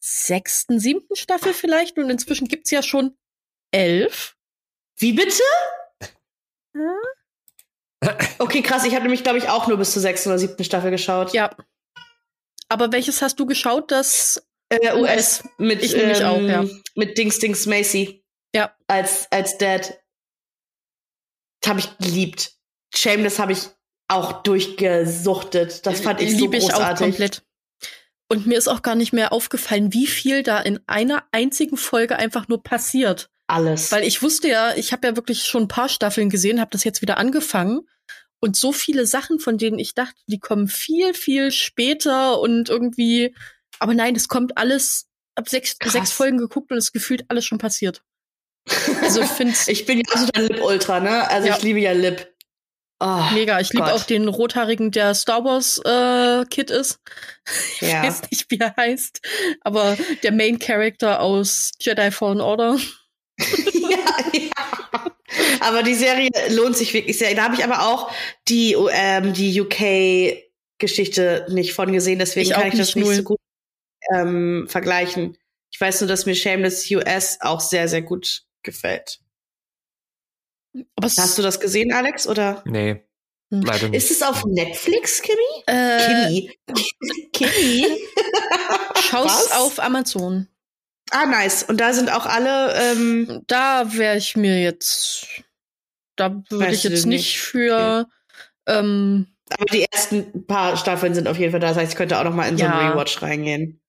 [0.00, 1.96] sechsten, siebten Staffel vielleicht.
[1.98, 3.16] Und inzwischen gibt's ja schon
[3.72, 4.36] elf.
[4.98, 5.42] Wie bitte?
[8.38, 8.84] Okay, krass.
[8.84, 11.32] Ich habe nämlich, glaube ich, auch nur bis zur sechsten oder siebten Staffel geschaut.
[11.32, 11.50] Ja.
[12.68, 13.90] Aber welches hast du geschaut?
[13.90, 16.64] Das Äh, US mit, Ich nämlich auch, ja.
[16.94, 18.24] mit Dings Dings Macy.
[18.54, 18.74] Ja.
[18.86, 19.98] Als, als Dad.
[21.64, 22.52] Habe ich geliebt.
[22.94, 23.68] Shameless habe ich
[24.08, 25.84] auch durchgesuchtet.
[25.86, 27.06] Das fand ich so lieb ich auch großartig.
[27.06, 27.42] komplett.
[28.28, 32.16] Und mir ist auch gar nicht mehr aufgefallen, wie viel da in einer einzigen Folge
[32.16, 33.30] einfach nur passiert.
[33.48, 33.92] Alles.
[33.92, 36.84] Weil ich wusste ja, ich habe ja wirklich schon ein paar Staffeln gesehen, habe das
[36.84, 37.80] jetzt wieder angefangen.
[38.40, 43.34] Und so viele Sachen, von denen ich dachte, die kommen viel, viel später und irgendwie.
[43.78, 45.92] Aber nein, es kommt alles ab sechs, Krass.
[45.92, 48.02] sechs Folgen geguckt und es gefühlt alles schon passiert.
[49.02, 51.28] Also ich finde ich bin ja absoluter Lip-Ultra, ne?
[51.28, 51.56] Also Ja.
[51.56, 52.34] ich liebe ja Lip.
[52.98, 53.60] Oh, mega.
[53.60, 56.98] Ich liebe auch den rothaarigen, der Star Wars äh, Kid ist.
[57.80, 58.02] Ich Ja.
[58.02, 59.20] weiß nicht, wie er heißt,
[59.60, 62.78] aber der Main Character aus Jedi Fallen Order.
[64.32, 64.50] Ja.
[65.60, 67.34] Aber die Serie lohnt sich wirklich sehr.
[67.34, 68.10] Da habe ich aber auch
[68.48, 73.14] die, ähm, die UK-Geschichte nicht von gesehen, deswegen Ich kann ich das nicht, nicht null.
[73.16, 73.38] so gut
[74.14, 75.36] ähm, vergleichen.
[75.72, 79.18] Ich weiß nur, dass mir Shameless US auch sehr, sehr gut gefällt.
[80.94, 82.26] Aber Hast du das gesehen, Alex?
[82.28, 83.02] Oder Nee,
[83.50, 83.62] Hm.
[83.62, 83.96] leider nicht.
[84.04, 85.36] ist es auf Netflix, Kimi?
[85.66, 86.50] äh, Kimi.
[87.32, 87.86] Kimi.
[89.10, 90.48] Schaust auf Amazon.
[91.10, 91.62] Ah, nice.
[91.62, 95.26] Und da sind auch alle, ähm, Da wäre ich mir jetzt,
[96.16, 98.08] da würde ich jetzt nicht für,
[98.66, 101.68] ähm, aber die ersten paar Staffeln sind auf jeden Fall da.
[101.68, 103.80] Das heißt, ich könnte auch noch mal in so einen Rewatch reingehen.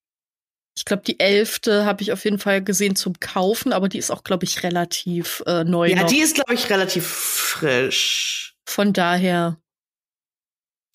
[0.77, 4.11] ich glaube, die elfte habe ich auf jeden Fall gesehen zum Kaufen, aber die ist
[4.11, 6.07] auch, glaube ich, relativ äh, neu Ja, noch.
[6.07, 8.55] die ist, glaube ich, relativ frisch.
[8.69, 9.57] Von daher,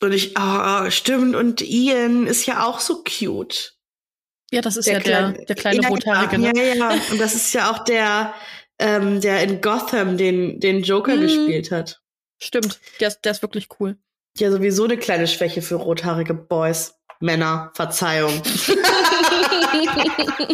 [0.00, 1.34] Und ich, ah, stimmt.
[1.34, 3.76] Und Ian ist ja auch so cute.
[4.52, 6.52] Ja, das ist ja der, der kleine ja, Rothaarige, ne?
[6.54, 6.90] Ja, ja.
[7.10, 8.34] Und das ist ja auch der,
[8.78, 11.20] ähm, der in Gotham den, den Joker Mhm.
[11.22, 12.00] gespielt hat.
[12.40, 13.96] Stimmt, der ist, der ist wirklich cool.
[14.38, 16.94] Ja, sowieso eine kleine Schwäche für rothaarige Boys.
[17.20, 18.32] Männer, Verzeihung.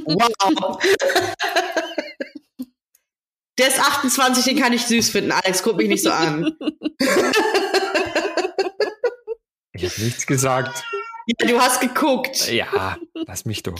[0.05, 0.79] wow.
[3.59, 5.33] Der ist 28, den kann ich süß finden.
[5.33, 6.55] Alex, guck mich nicht so an.
[9.73, 10.85] Ich habe nichts gesagt.
[11.29, 12.51] Ja, du hast geguckt.
[12.51, 13.79] Ja, lass mich doch.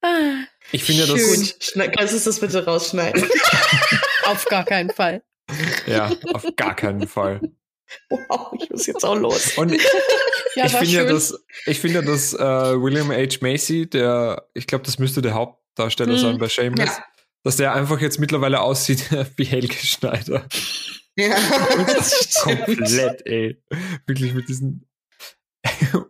[0.00, 1.16] Ah, Ich finde Schön.
[1.18, 1.72] das.
[1.74, 3.28] Gut, kannst du das bitte rausschneiden?
[4.24, 5.22] auf gar keinen Fall.
[5.86, 7.40] Ja, auf gar keinen Fall.
[8.08, 9.56] Wow, ich muss jetzt auch los.
[9.58, 9.72] Und
[10.54, 11.34] Ja, ich finde ja, dass
[11.66, 13.38] ich finde, ja, dass äh, William H.
[13.40, 16.18] Macy, der, ich glaube, das müsste der Hauptdarsteller Mhm.
[16.18, 17.04] sein bei Shameless, Ja.
[17.42, 19.04] dass der einfach jetzt mittlerweile aussieht
[19.36, 20.46] wie Helge Schneider.
[21.16, 21.36] Ja,
[21.86, 22.64] das stimmt.
[22.66, 23.62] Komplett, ey.
[24.06, 24.86] Wirklich mit diesen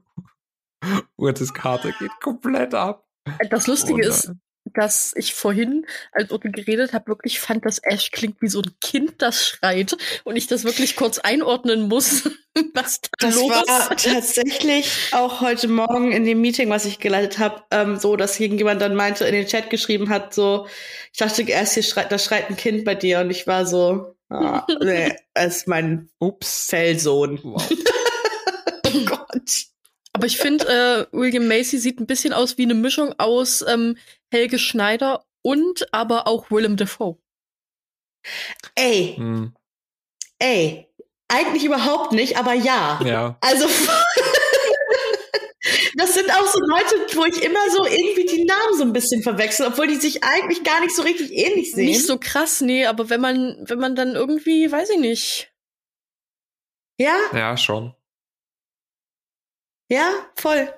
[1.17, 3.07] Urtes Kater geht komplett ab.
[3.51, 4.33] Das Lustige Oh ist,
[4.75, 8.73] dass ich vorhin, als Otto geredet habe, wirklich fand, dass Ash klingt wie so ein
[8.81, 9.97] Kind, das schreit.
[10.25, 12.25] Und ich das wirklich kurz einordnen muss,
[12.75, 17.39] was da Das los war tatsächlich auch heute Morgen in dem Meeting, was ich geleitet
[17.39, 20.67] habe, ähm, so, dass irgendjemand dann meinte, in den Chat geschrieben hat, so,
[21.13, 24.17] ich dachte erst, hier schreit, da schreit ein Kind bei dir und ich war so,
[24.31, 26.67] ah, nee, es ist mein Ups.
[26.67, 27.41] Fellsohn.
[27.43, 27.69] Wow.
[30.13, 33.97] Aber ich finde, äh, William Macy sieht ein bisschen aus wie eine Mischung aus ähm,
[34.31, 37.17] Helge Schneider und aber auch Willem Dafoe.
[38.75, 39.55] Ey, Hm,
[40.39, 40.87] ey,
[41.29, 43.01] eigentlich überhaupt nicht, aber ja.
[43.05, 43.39] ja.
[43.41, 43.67] Also,
[45.97, 49.23] das sind auch so Leute, wo ich immer so irgendwie die Namen so ein bisschen
[49.23, 51.87] verwechsel, obwohl die sich eigentlich gar nicht so richtig ähnlich sehen.
[51.87, 55.53] Nicht so krass, nee, aber wenn man, wenn man dann irgendwie, weiß ich nicht.
[56.99, 57.95] ja, Ja, schon.
[59.93, 60.73] Ja, voll.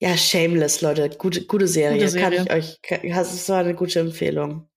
[0.00, 2.04] Ja, Shameless, Leute, gute, gute Serie.
[2.06, 2.42] Gute Kann Serie.
[2.44, 4.68] ich euch, kann, das war eine gute Empfehlung.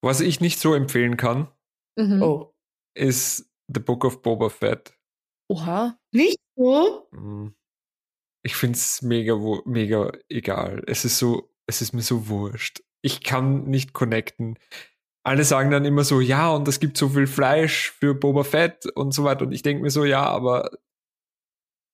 [0.00, 1.48] Was ich nicht so empfehlen kann,
[1.96, 2.22] Mhm.
[2.22, 2.54] Oh.
[2.94, 4.94] ist The Book of Boba Fett.
[5.48, 5.98] Oha.
[6.10, 7.06] Nicht so?
[7.12, 7.54] Hm.
[8.42, 10.82] Ich finde es mega, mega egal.
[10.86, 12.82] Es ist so, es ist mir so wurscht.
[13.02, 14.58] Ich kann nicht connecten.
[15.24, 18.86] Alle sagen dann immer so, ja, und es gibt so viel Fleisch für Boba Fett
[18.96, 19.44] und so weiter.
[19.44, 20.70] Und ich denke mir so, ja, aber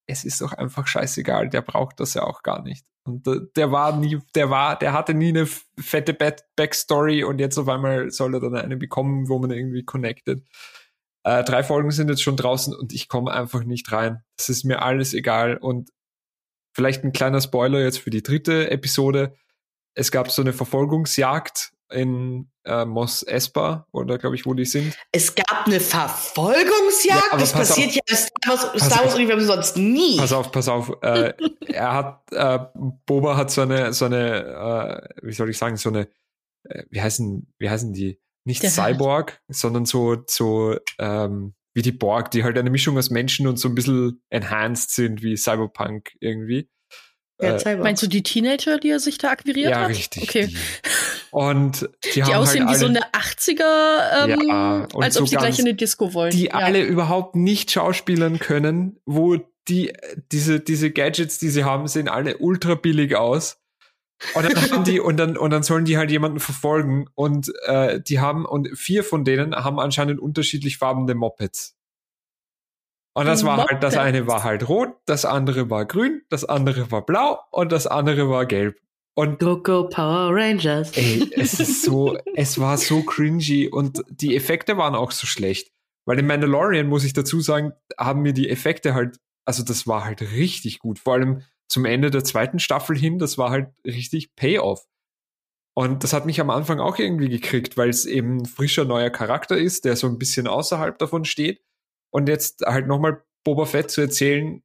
[0.09, 1.51] es ist doch einfach scheißegal.
[1.51, 2.85] Der braucht das ja auch gar nicht.
[3.05, 5.47] Und der, war nie, der war, der hatte nie eine
[5.79, 9.85] fette Back Backstory und jetzt auf einmal soll er dann eine bekommen, wo man irgendwie
[9.85, 10.43] connected.
[11.25, 14.23] Äh, drei Folgen sind jetzt schon draußen und ich komme einfach nicht rein.
[14.37, 15.57] Das ist mir alles egal.
[15.57, 15.91] Und
[16.75, 19.35] vielleicht ein kleiner Spoiler jetzt für die dritte Episode.
[19.95, 24.95] Es gab so eine Verfolgungsjagd in äh, Mos Espa, oder glaube ich, wo die sind.
[25.13, 27.23] Es gab eine Verfolgungsjagd.
[27.33, 27.95] Ja, das pass passiert auf.
[27.97, 29.15] ja im Star Wars, Star Wars.
[29.15, 30.17] Universum sonst nie.
[30.19, 30.93] Pass auf, pass auf.
[31.03, 31.35] Äh,
[31.67, 32.59] er hat, äh,
[33.07, 36.09] Boba hat so eine, so eine, äh, wie soll ich sagen, so eine,
[36.65, 38.21] äh, wie heißen, wie heißen die?
[38.45, 43.11] Nicht Der- Cyborg, sondern so, so, ähm, wie die Borg, die halt eine Mischung aus
[43.11, 46.69] Menschen und so ein bisschen enhanced sind, wie Cyberpunk irgendwie.
[47.41, 47.77] Ja, äh.
[47.77, 49.91] Meinst du die Teenager, die er sich da akquiriert ja, hat?
[49.91, 50.25] richtig.
[50.25, 50.47] Okay.
[50.49, 50.57] Die.
[51.31, 55.29] Und die, Die haben aussehen halt wie so eine 80er, ähm, Ja, als so ob
[55.29, 56.33] sie gleich in eine Disco wollen.
[56.33, 56.55] die ja.
[56.55, 59.37] alle überhaupt nicht schauspielern können, wo
[59.69, 59.93] die,
[60.33, 63.61] diese, diese Gadgets, die sie haben, sehen alle ultra billig aus.
[64.35, 67.07] Und dann haben die, und dann, und dann sollen die halt jemanden verfolgen.
[67.15, 71.78] Und äh, die haben, und vier von denen haben anscheinend unterschiedlich farbene Mopeds.
[73.19, 76.93] Und das war halt, das eine war halt rot, das andere war grün, das andere
[76.93, 78.81] war blau und das andere war gelb.
[79.17, 80.97] Und Go, go, Power Rangers.
[80.97, 85.73] Ey, es ist so, es war so cringy und die Effekte waren auch so schlecht.
[86.05, 90.05] Weil in Mandalorian, muss ich dazu sagen, haben mir die Effekte halt, also das war
[90.05, 91.01] halt richtig gut.
[91.01, 94.87] Vor allem zum Ende der zweiten Staffel hin, das war halt richtig Payoff.
[95.75, 99.11] Und das hat mich am Anfang auch irgendwie gekriegt, weil es eben ein frischer neuer
[99.11, 101.61] Charakter ist, der so ein bisschen außerhalb davon steht.
[102.11, 104.63] Und jetzt halt nochmal Boba Fett zu erzählen,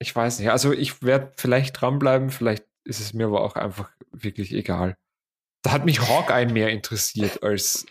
[0.00, 0.50] ich weiß nicht.
[0.50, 4.96] Also ich werde vielleicht dranbleiben, vielleicht ist es mir aber auch einfach wirklich egal.
[5.62, 7.86] Da hat mich Hawkeye mehr interessiert als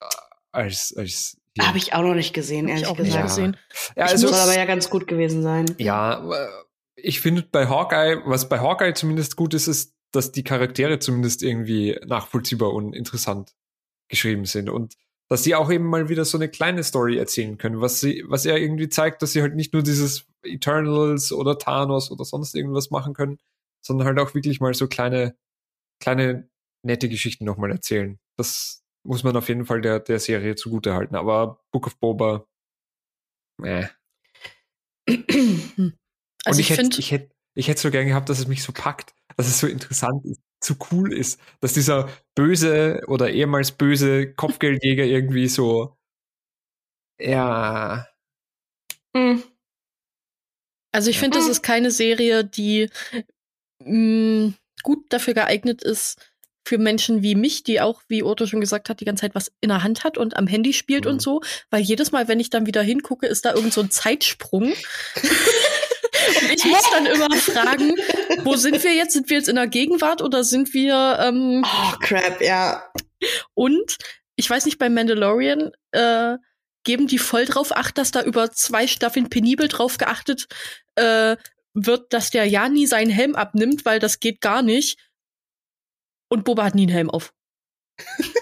[0.00, 0.06] äh,
[0.50, 1.68] als als hier.
[1.68, 3.22] Habe ich auch noch nicht gesehen, ich ehrlich auch nicht gesagt.
[3.22, 3.28] Ja.
[3.28, 3.56] gesehen.
[3.96, 5.66] ja, Das also soll aber ja ganz gut gewesen sein.
[5.78, 6.48] ja, äh,
[6.96, 11.42] ich finde bei Hawkeye, was bei Hawkeye zumindest gut ist, ist, dass die Charaktere zumindest
[11.42, 13.54] irgendwie nachvollziehbar und interessant
[14.08, 14.94] geschrieben sind und
[15.32, 18.44] dass sie auch eben mal wieder so eine kleine Story erzählen können, was sie, was
[18.44, 22.90] er irgendwie zeigt, dass sie halt nicht nur dieses Eternals oder Thanos oder sonst irgendwas
[22.90, 23.38] machen können,
[23.80, 25.34] sondern halt auch wirklich mal so kleine,
[26.00, 26.50] kleine
[26.82, 28.18] nette Geschichten nochmal erzählen.
[28.36, 31.16] Das muss man auf jeden Fall der, der Serie zugute halten.
[31.16, 32.46] Aber Book of Boba,
[33.62, 33.86] äh.
[36.44, 38.62] Also Und ich, ich, hätte, ich hätte, ich hätte so gern gehabt, dass es mich
[38.62, 43.72] so packt, dass es so interessant ist, zu cool ist, dass dieser böse oder ehemals
[43.72, 45.96] böse Kopfgeldjäger irgendwie so,
[47.18, 48.06] ja,
[49.14, 49.42] Hm.
[50.92, 52.88] also ich finde, das ist keine Serie, die
[53.84, 56.18] mh, gut dafür geeignet ist
[56.66, 59.52] für Menschen wie mich, die auch, wie Otto schon gesagt hat, die ganze Zeit was
[59.60, 61.12] in der Hand hat und am Handy spielt Mhm.
[61.12, 63.90] und so, weil jedes Mal, wenn ich dann wieder hingucke, ist da irgend so ein
[63.90, 64.72] Zeitsprung.
[66.40, 67.94] und ich muss dann immer fragen,
[68.44, 69.12] wo sind wir jetzt?
[69.12, 72.90] Sind wir jetzt in der Gegenwart oder sind wir ähm, Oh, crap, ja.
[73.54, 73.98] Und
[74.36, 76.36] ich weiß nicht, bei Mandalorian äh,
[76.84, 80.48] geben die voll drauf acht, dass da über zwei Staffeln penibel drauf geachtet
[80.96, 81.36] äh,
[81.74, 84.98] wird, dass der ja nie seinen Helm abnimmt, weil das geht gar nicht.
[86.28, 87.32] Und Boba hat nie einen Helm auf.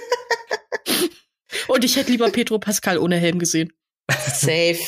[1.68, 3.72] Und ich hätte lieber Pedro Pascal ohne Helm gesehen.
[4.10, 4.78] Safe.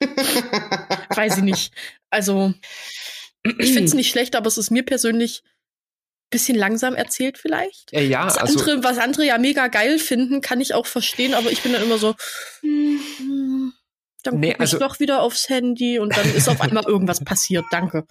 [1.14, 1.74] Weiß ich nicht.
[2.10, 2.54] Also,
[3.58, 5.42] ich finde es nicht schlecht, aber es ist mir persönlich
[6.30, 7.92] bisschen langsam erzählt vielleicht.
[7.92, 11.34] äh, ja, Was, also, andere, was andere ja mega geil finden, kann ich auch verstehen,
[11.34, 12.14] aber ich bin dann immer so,
[12.60, 13.72] hm,
[14.22, 17.24] dann Nee, guck also- ich doch wieder aufs Handy und dann ist auf einmal irgendwas
[17.24, 17.64] passiert.
[17.72, 18.06] Danke.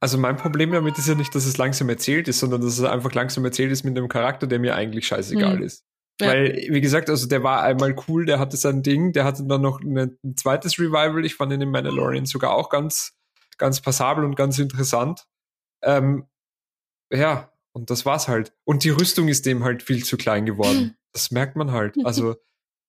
[0.00, 2.84] also mein Problem damit ist ja nicht, dass es langsam erzählt ist, sondern dass es
[2.84, 5.62] einfach langsam erzählt ist mit einem Charakter, der mir eigentlich scheißegal Hm.
[5.64, 5.84] ist.
[6.22, 6.28] Ja.
[6.28, 9.62] Weil, wie gesagt, also der war einmal cool, der hatte sein Ding, der hatte dann
[9.62, 11.24] noch eine, ein zweites Revival.
[11.24, 13.14] Ich fand ihn in Mandalorian sogar auch ganz,
[13.58, 15.26] ganz passabel und ganz interessant.
[15.82, 16.26] Ähm,
[17.12, 18.52] ja, und das war's halt.
[18.64, 20.96] Und die Rüstung ist dem halt viel zu klein geworden.
[21.14, 21.94] Das merkt man halt.
[22.06, 22.36] Also,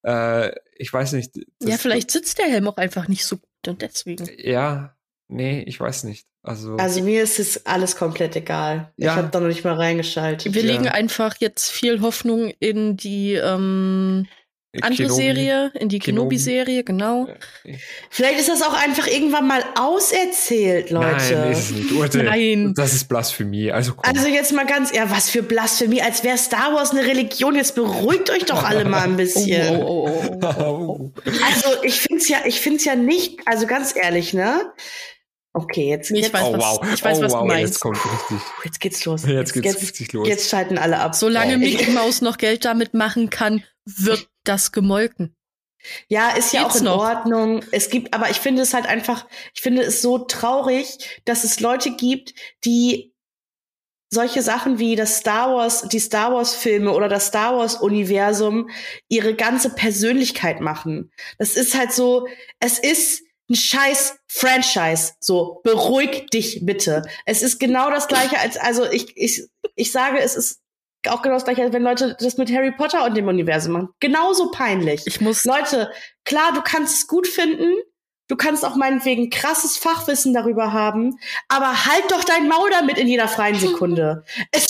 [0.05, 1.35] äh, ich weiß nicht.
[1.61, 4.29] Ja, vielleicht sitzt der Helm auch einfach nicht so gut und deswegen.
[4.37, 4.95] Ja,
[5.27, 6.25] nee, ich weiß nicht.
[6.45, 8.91] Also, Also mir ist es alles komplett egal.
[8.97, 9.15] Ich Ja.
[9.15, 10.53] habe da noch nicht mal reingeschaltet.
[10.53, 10.71] Wir Ja.
[10.73, 14.27] legen einfach jetzt viel Hoffnung in die ähm,
[14.81, 15.21] andere Kenobi.
[15.21, 16.35] Serie, in die Kenobi.
[16.35, 17.27] Kenobi-Serie, genau.
[17.63, 17.75] Äh,
[18.09, 21.33] Vielleicht ist das auch einfach irgendwann mal auserzählt, Leute.
[21.35, 21.91] Nein, ist nicht.
[21.93, 22.73] Urte, Nein.
[22.75, 23.71] Das ist Blasphemie.
[23.71, 24.03] Also, komm.
[24.13, 27.55] Also jetzt mal ganz, ja, was für Blasphemie, als wäre Star Wars eine Religion.
[27.55, 29.77] Jetzt beruhigt euch doch alle mal ein Oh, bisschen.
[29.77, 31.11] oh, oh, oh, oh, oh.
[31.45, 34.73] Also ich find's ja, ich find's ja nicht, also ganz ehrlich, ne?
[35.55, 36.93] Okay, jetzt, ich jetzt, weiß, oh, was- wow.
[36.93, 37.73] ich weiß, oh, was du wow, meinst.
[37.73, 38.37] Jetzt kommt richtig.
[38.65, 39.23] jetzt geht's los.
[39.25, 40.27] Jetzt geht's jetzt, richtig los.
[40.27, 41.13] Jetzt schalten alle ab.
[41.13, 45.35] Solange Äh, Mickey ich, Mouse noch Geld damit machen kann, wird das gemolken.
[46.07, 46.97] Ja, ist ja auch in noch?
[46.97, 47.63] Ordnung.
[47.71, 51.59] Es gibt, aber ich finde es halt einfach, ich finde es so traurig, dass es
[51.59, 52.33] Leute gibt,
[52.65, 53.13] die
[54.09, 58.69] solche Sachen wie das Star Wars, die Star Wars Filme oder das Star Wars Universum
[59.09, 61.11] ihre ganze Persönlichkeit machen.
[61.37, 62.27] Das ist halt so,
[62.59, 63.23] es ist
[63.53, 65.13] ein scheiß Franchise.
[65.19, 67.03] So, beruhig dich bitte.
[67.25, 70.59] Es ist genau das gleiche als, also ich, ich, ich sage, es ist
[71.07, 73.89] auch genau das gleiche, als wenn Leute das mit Harry Potter und dem Universum machen.
[73.99, 75.03] Genauso peinlich.
[75.05, 75.91] Ich muss, Leute,
[76.25, 77.73] klar, du kannst es gut finden.
[78.29, 81.19] Du kannst auch meinetwegen krasses Fachwissen darüber haben,
[81.49, 84.23] aber halt doch dein Maul damit in jeder freien Sekunde.
[84.51, 84.67] es,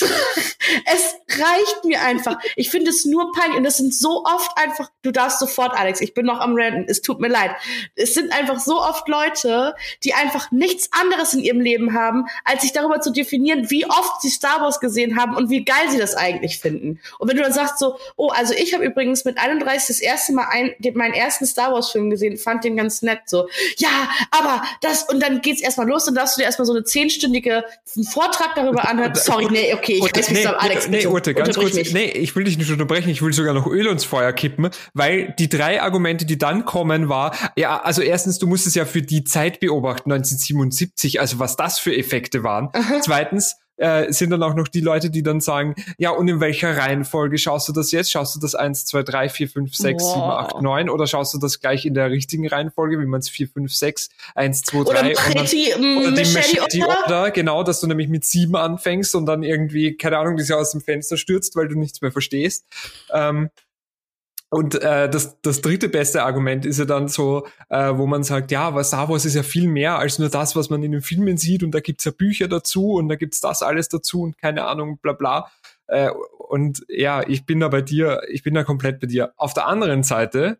[0.85, 2.39] es reicht mir einfach.
[2.55, 6.01] Ich finde es nur peinlich und es sind so oft einfach, du darfst sofort, Alex,
[6.01, 7.51] ich bin noch am Ranten, es tut mir leid.
[7.95, 12.61] Es sind einfach so oft Leute, die einfach nichts anderes in ihrem Leben haben, als
[12.63, 15.99] sich darüber zu definieren, wie oft sie Star Wars gesehen haben und wie geil sie
[15.99, 16.99] das eigentlich finden.
[17.19, 20.33] Und wenn du dann sagst so, oh, also ich habe übrigens mit 31 das erste
[20.33, 23.42] Mal ein, den, meinen ersten Star Wars Film gesehen, fand den ganz nett so.
[23.77, 26.83] Ja, aber das und dann geht's erstmal los und darfst du dir erstmal so eine
[26.83, 27.63] zehnstündige
[28.11, 29.15] Vortrag darüber anhören.
[29.15, 31.73] Sorry, nee, okay, ich Urte, weiß nicht, nee, Alex, nee, bitte, Urte, ganz kurz.
[31.73, 31.93] mich.
[31.93, 35.33] Nee, ich will dich nicht unterbrechen, ich will sogar noch Öl ins Feuer kippen, weil
[35.39, 39.01] die drei Argumente, die dann kommen, war, ja, also erstens, du musst es ja für
[39.01, 42.69] die Zeit beobachten, 1977, also was das für Effekte waren.
[43.01, 46.77] Zweitens, äh, sind dann auch noch die Leute, die dann sagen, ja, und in welcher
[46.77, 48.11] Reihenfolge schaust du das jetzt?
[48.11, 50.55] Schaust du das 1, 2, 3, 4, 5, 6, 7, Boah.
[50.55, 53.47] 8, 9 oder schaust du das gleich in der richtigen Reihenfolge, wie man es 4,
[53.49, 57.31] 5, 6, 1, 2, 3 Oder und dann mm, oder die Machete Order.
[57.31, 60.71] Genau, dass du nämlich mit sieben anfängst und dann irgendwie, keine Ahnung, die sich aus
[60.71, 62.65] dem Fenster stürzt, weil du nichts mehr verstehst.
[63.11, 63.49] Ähm,
[64.53, 68.51] und äh, das, das dritte beste Argument ist ja dann so, äh, wo man sagt,
[68.51, 71.01] ja, aber Star Wars ist ja viel mehr als nur das, was man in den
[71.01, 74.37] Filmen sieht und da gibt's ja Bücher dazu und da gibt's das alles dazu und
[74.37, 75.51] keine Ahnung, bla bla.
[75.87, 79.33] Äh, und ja, ich bin da bei dir, ich bin da komplett bei dir.
[79.37, 80.59] Auf der anderen Seite,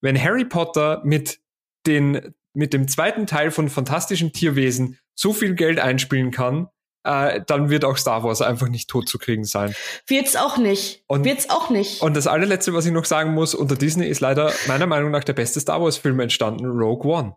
[0.00, 1.40] wenn Harry Potter mit
[1.84, 6.68] den mit dem zweiten Teil von Fantastischen Tierwesen so viel Geld einspielen kann,
[7.06, 9.74] äh, dann wird auch Star Wars einfach nicht tot zu kriegen sein.
[10.06, 11.04] Wird's auch nicht.
[11.06, 12.02] Und- Wird's auch nicht.
[12.02, 15.24] Und das allerletzte, was ich noch sagen muss, unter Disney ist leider meiner Meinung nach
[15.24, 17.36] der beste Star Wars Film entstanden, Rogue One.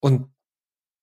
[0.00, 0.28] Und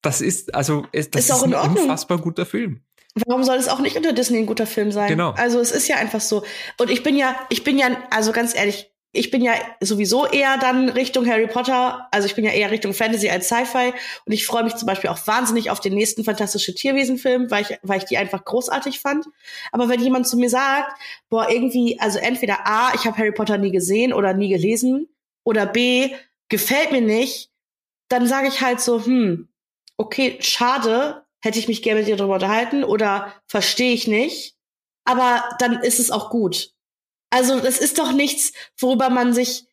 [0.01, 1.83] das ist, also, es, das Ist in ein Ordnung.
[1.83, 2.81] unfassbar guter Film.
[3.25, 5.09] Warum soll es auch nicht unter Disney ein guter Film sein?
[5.09, 5.31] Genau.
[5.31, 6.43] Also es ist ja einfach so.
[6.79, 10.57] Und ich bin ja, ich bin ja, also ganz ehrlich, ich bin ja sowieso eher
[10.57, 13.93] dann Richtung Harry Potter, also ich bin ja eher Richtung Fantasy als Sci-Fi
[14.25, 17.79] und ich freue mich zum Beispiel auch wahnsinnig auf den nächsten Fantastische Tierwesen-Film, weil ich,
[17.81, 19.25] weil ich die einfach großartig fand.
[19.71, 20.91] Aber wenn jemand zu mir sagt,
[21.29, 25.07] boah, irgendwie, also entweder A, ich habe Harry Potter nie gesehen oder nie gelesen,
[25.43, 26.13] oder B,
[26.49, 27.49] gefällt mir nicht,
[28.09, 29.49] dann sage ich halt so, hm,
[29.97, 34.55] okay, schade, hätte ich mich gerne mit dir darüber unterhalten oder verstehe ich nicht,
[35.05, 36.73] aber dann ist es auch gut.
[37.29, 39.65] Also das ist doch nichts, worüber man sich,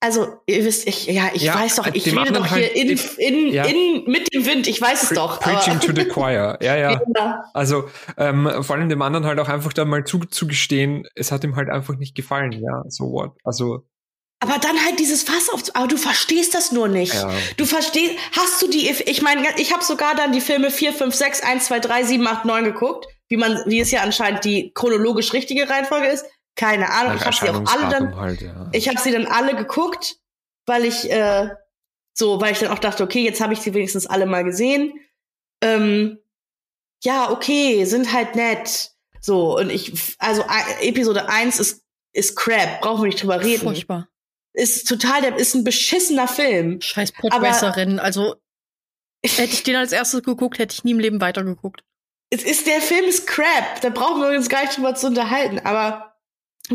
[0.00, 2.72] also ihr wisst, ich, ja, ich Ja, weiß doch, ich dem rede doch hier halt
[2.72, 3.64] in, in, ja.
[3.64, 5.40] in, mit dem Wind, ich weiß es Pre doch.
[5.40, 6.58] Preaching to the choir.
[6.60, 7.00] Ja, ja.
[7.16, 7.44] ja.
[7.52, 11.56] Also ähm, vor allem dem anderen halt auch einfach dann mal zuzugestehen, es hat ihm
[11.56, 12.52] halt einfach nicht gefallen.
[12.52, 13.32] Ja, so what.
[13.44, 13.84] Also,
[14.40, 17.14] aber dann halt dieses Fass auf, aber du verstehst das nur nicht.
[17.56, 21.12] Du verstehst, hast du die, ich meine, ich habe sogar dann die Filme 4, 5,
[21.12, 24.70] 6, 1, 2, 3, 7, 8, 9 geguckt, wie man, wie es ja anscheinend die
[24.74, 26.24] chronologisch richtige Reihenfolge ist.
[26.58, 28.68] Keine Ahnung, ich habe sie auch alle dann, Halt, ja.
[28.72, 30.16] ich habe sie dann alle geguckt,
[30.66, 31.50] weil ich äh,
[32.14, 34.92] so, weil ich dann auch dachte, okay, jetzt habe ich sie wenigstens alle mal gesehen.
[35.62, 36.18] Ähm,
[37.04, 38.90] ja, okay, sind halt nett.
[39.20, 40.44] So, und ich, also
[40.80, 43.62] Episode 1 ist, ist Crap, brauchen wir nicht drüber reden.
[43.62, 44.08] Furchtbar.
[44.52, 46.80] Ist total, der ist ein beschissener Film.
[46.80, 48.00] Scheiß Podmesserin.
[48.00, 48.34] Also,
[49.24, 51.84] hätte ich den als erstes geguckt, hätte ich nie im Leben weitergeguckt.
[52.30, 53.80] es ist, der Film ist crap.
[53.80, 55.60] Da brauchen wir uns gar nicht drüber zu unterhalten.
[55.60, 56.07] Aber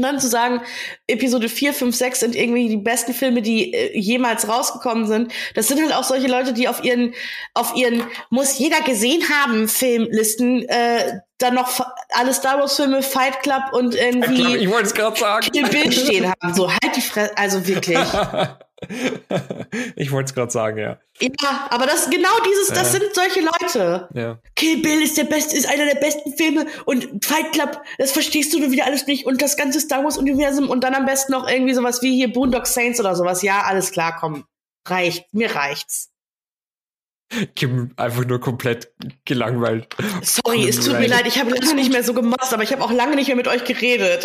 [0.02, 0.62] dann zu sagen,
[1.08, 5.32] Episode 4, 5, 6 sind irgendwie die besten Filme, die äh, jemals rausgekommen sind.
[5.56, 7.14] Das sind halt auch solche Leute, die auf ihren,
[7.54, 11.80] auf ihren muss jeder gesehen haben Filmlisten, äh, dann noch
[12.10, 15.48] alle Star Wars Filme, Fight Club und Ich, irgendwie ich wollte es gerade sagen.
[15.52, 16.54] Bill stehen haben.
[16.54, 17.98] So, halt die Fresse, also wirklich.
[19.96, 21.00] ich wollte es gerade sagen, ja.
[21.20, 23.00] Ja, aber das, genau dieses, das Ja.
[23.00, 24.10] sind solche Leute.
[24.14, 24.40] ja.
[24.56, 28.54] Kill Bill ist der beste, ist einer der besten Filme und Fight Club, das verstehst
[28.54, 31.32] du nur wieder alles nicht und das ganze Star Wars Universum und dann am besten
[31.32, 33.42] noch irgendwie sowas wie hier Boondock Saints oder sowas.
[33.42, 34.46] Ja, alles klar, komm.
[34.88, 36.10] Reicht, mir reicht's.
[37.56, 38.92] Kim einfach nur komplett
[39.26, 39.88] gelangweilt.
[40.22, 42.84] Sorry, es tut mir leid, ich habe lange nicht mehr so gemotzt, aber ich habe
[42.84, 44.24] auch lange nicht mehr mit euch geredet.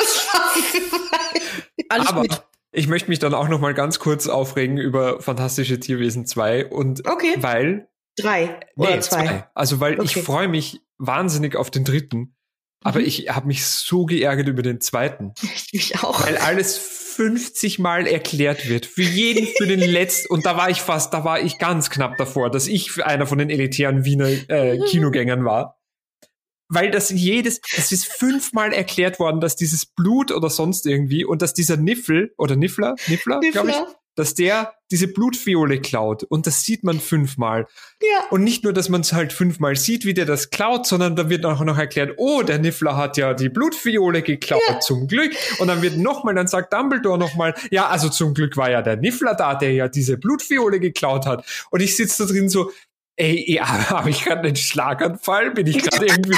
[1.89, 2.43] Alles Aber gut.
[2.79, 7.07] Ich möchte mich dann auch noch mal ganz kurz aufregen über Fantastische Tierwesen 2 und
[7.07, 7.35] Okay.
[7.39, 9.45] weil Drei oder Nee, zwei.
[9.55, 10.23] Also, weil ich Okay.
[10.23, 12.35] freue mich wahnsinnig auf den dritten,
[12.83, 13.07] aber Mhm.
[13.07, 15.33] ich habe mich so geärgert über den zweiten,
[15.73, 16.27] Ich auch.
[16.27, 18.87] weil alles 50 Mal erklärt wird.
[18.87, 20.33] Für jeden, für den letzten.
[20.33, 23.39] Und da war ich fast, da war ich ganz knapp davor, dass ich einer von
[23.39, 25.78] den elitären Wiener äh, Kinogängern war.
[26.69, 31.41] Weil das jedes, das ist fünfmal erklärt worden, dass dieses Blut oder sonst irgendwie und
[31.43, 33.95] dass dieser Niffel oder Niffler, Niffler, glaube ich, Niffler.
[34.17, 36.25] dass der diese Blutfiole klaut.
[36.25, 37.67] Und das sieht man fünfmal.
[38.03, 38.25] Ja.
[38.31, 41.29] Und nicht nur, dass man es halt fünfmal sieht, wie der das klaut, sondern da
[41.29, 44.81] wird auch noch erklärt, oh, der Niffler hat ja die Blutfiole geklaut, Ja.
[44.81, 45.33] zum Glück.
[45.59, 48.97] Und dann wird nochmal, dann sagt Dumbledore nochmal, ja, also zum Glück war ja der
[48.97, 51.45] Niffler da, der ja diese Blutfiole geklaut hat.
[51.71, 52.71] Und ich sitze da drin so,
[53.19, 55.51] ey, ja, habe ich gerade einen Schlaganfall?
[55.51, 56.37] Bin ich gerade irgendwie,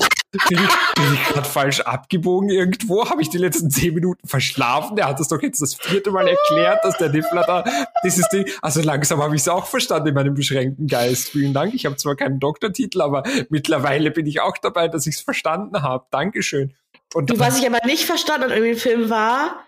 [0.49, 3.09] bin ich, bin ich gerade falsch abgebogen irgendwo?
[3.09, 4.97] Habe ich die letzten zehn Minuten verschlafen?
[4.97, 7.64] Der hat das doch jetzt das vierte Mal erklärt, dass der Niffler da
[8.03, 8.47] dieses Ding.
[8.62, 11.31] Also langsam habe ich es auch verstanden in meinem beschränkten Geist.
[11.31, 11.74] Vielen Dank.
[11.74, 15.83] Ich habe zwar keinen Doktortitel, aber mittlerweile bin ich auch dabei, dass ich es verstanden
[15.83, 16.07] habe.
[16.11, 16.74] Dankeschön.
[17.14, 19.64] Und Du, was ich aber nicht verstanden habe in dem Film war,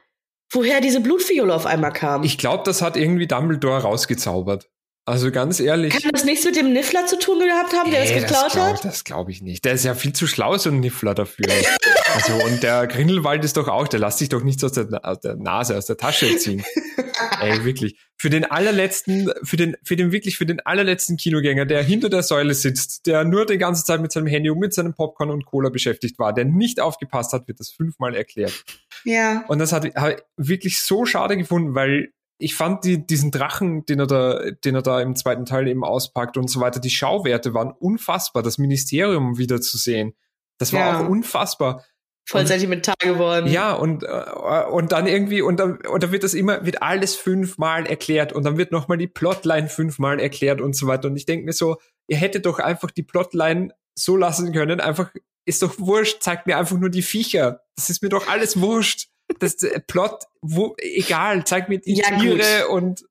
[0.51, 2.23] woher diese Blutfiole auf einmal kam.
[2.23, 4.69] ich glaube, das hat irgendwie Dumbledore rausgezaubert.
[5.05, 5.93] Also ganz ehrlich.
[5.93, 8.85] Kann das nichts mit dem Niffler zu tun gehabt haben, der das geklaut glaub, hat?
[8.85, 9.65] Das glaube ich nicht.
[9.65, 11.47] Der ist ja viel zu schlau, so ein Niffler dafür.
[12.15, 15.19] also, und der Grindelwald ist doch auch, der lässt sich doch nichts aus der, aus
[15.19, 16.63] der Nase, aus der Tasche ziehen.
[17.41, 17.99] Ey, wirklich.
[18.17, 22.23] Für den allerletzten, für den, für den wirklich, für den allerletzten Kinogänger, der hinter der
[22.23, 25.47] Säule sitzt, der nur die ganze Zeit mit seinem Handy und mit seinem Popcorn und
[25.47, 28.65] Cola beschäftigt war, der nicht aufgepasst hat, wird das fünfmal erklärt.
[29.05, 29.45] Ja.
[29.49, 29.95] Und das hat ich
[30.37, 34.83] wirklich so schade gefunden, weil ich fand die, diesen Drachen, den er da, den er
[34.83, 39.39] da im zweiten Teil eben auspackt und so weiter, die Schauwerte waren unfassbar, das Ministerium
[39.39, 40.15] wieder zu sehen.
[40.59, 41.01] Das war Ja.
[41.01, 41.85] auch unfassbar.
[42.29, 43.49] Voll Und- sentimental geworden.
[43.49, 47.17] Ja, und, äh, und dann irgendwie, und dann, und dann wird das immer, wird alles
[47.17, 51.09] fünfmal erklärt und dann wird nochmal die Plotline fünfmal erklärt und so weiter.
[51.09, 51.79] Und ich denke mir so,
[52.09, 55.11] ihr hättet doch einfach die Plotline so lassen können, einfach,
[55.45, 57.63] ist doch wurscht, zeigt mir einfach nur die Viecher.
[57.77, 59.09] Das ist mir doch alles wurscht.
[59.39, 62.71] Das äh, Plot, wo, egal, zeigt mir die Ja, Tiere gut.
[62.71, 63.05] und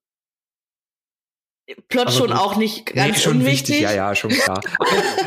[1.88, 2.38] Plot Aber schon gut.
[2.38, 3.70] auch nicht ganz Nee, schon unwichtig.
[3.76, 4.62] wichtig, ja, ja, schon klar.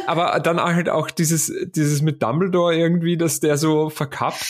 [0.07, 4.43] Aber, aber dann halt auch dieses, dieses mit Dumbledore irgendwie, dass der so verkappt,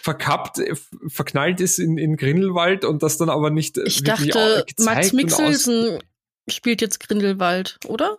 [0.00, 0.74] verkappt, äh,
[1.08, 5.16] verknallt ist in, in Grindelwald und das dann aber nicht Ich wirklich dachte, Max und
[5.16, 5.98] Mikkelsen
[6.48, 8.16] spielt jetzt Grindelwald, oder?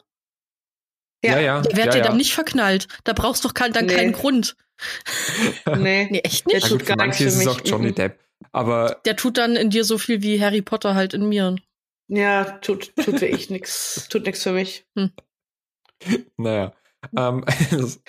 [1.24, 1.62] Aus- Ja, ja.
[1.62, 2.04] Der wird ja, dir ja.
[2.06, 2.88] dann nicht verknallt.
[3.04, 3.96] Da brauchst du doch kein, dann Nee.
[3.96, 4.56] keinen Grund.
[5.78, 6.08] Nee.
[6.12, 6.64] Nee, echt Der nicht?
[6.64, 7.48] Ja, tut gar für nichts ist für es mich.
[7.48, 7.96] auch Johnny Mhm.
[7.96, 8.20] Depp.
[8.52, 11.56] Aber Der tut dann in dir so viel wie Harry Potter halt in mir.
[12.10, 14.86] Ja, tut, tut wirklich nix, tut nix für mich.
[16.38, 16.74] naja.
[17.18, 17.46] Ähm,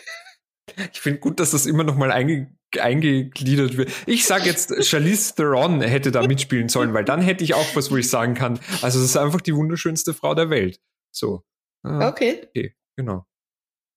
[0.92, 3.90] ich finde gut, dass das immer noch mal einge eingegliedert wird.
[4.06, 7.90] Ich sage jetzt, Charlize Theron hätte da mitspielen sollen, weil dann hätte ich auch was,
[7.90, 10.80] wo ich sagen kann, also es ist einfach die wunderschönste Frau der Welt.
[11.14, 11.44] So.
[11.84, 12.42] Ah, Okay.
[12.48, 13.26] okay, genau.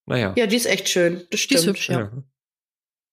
[0.08, 0.34] Naja.
[0.38, 1.20] Ja, die ist echt schön.
[1.20, 1.60] Das Die stimmt.
[1.62, 2.12] ist hübsch, ja.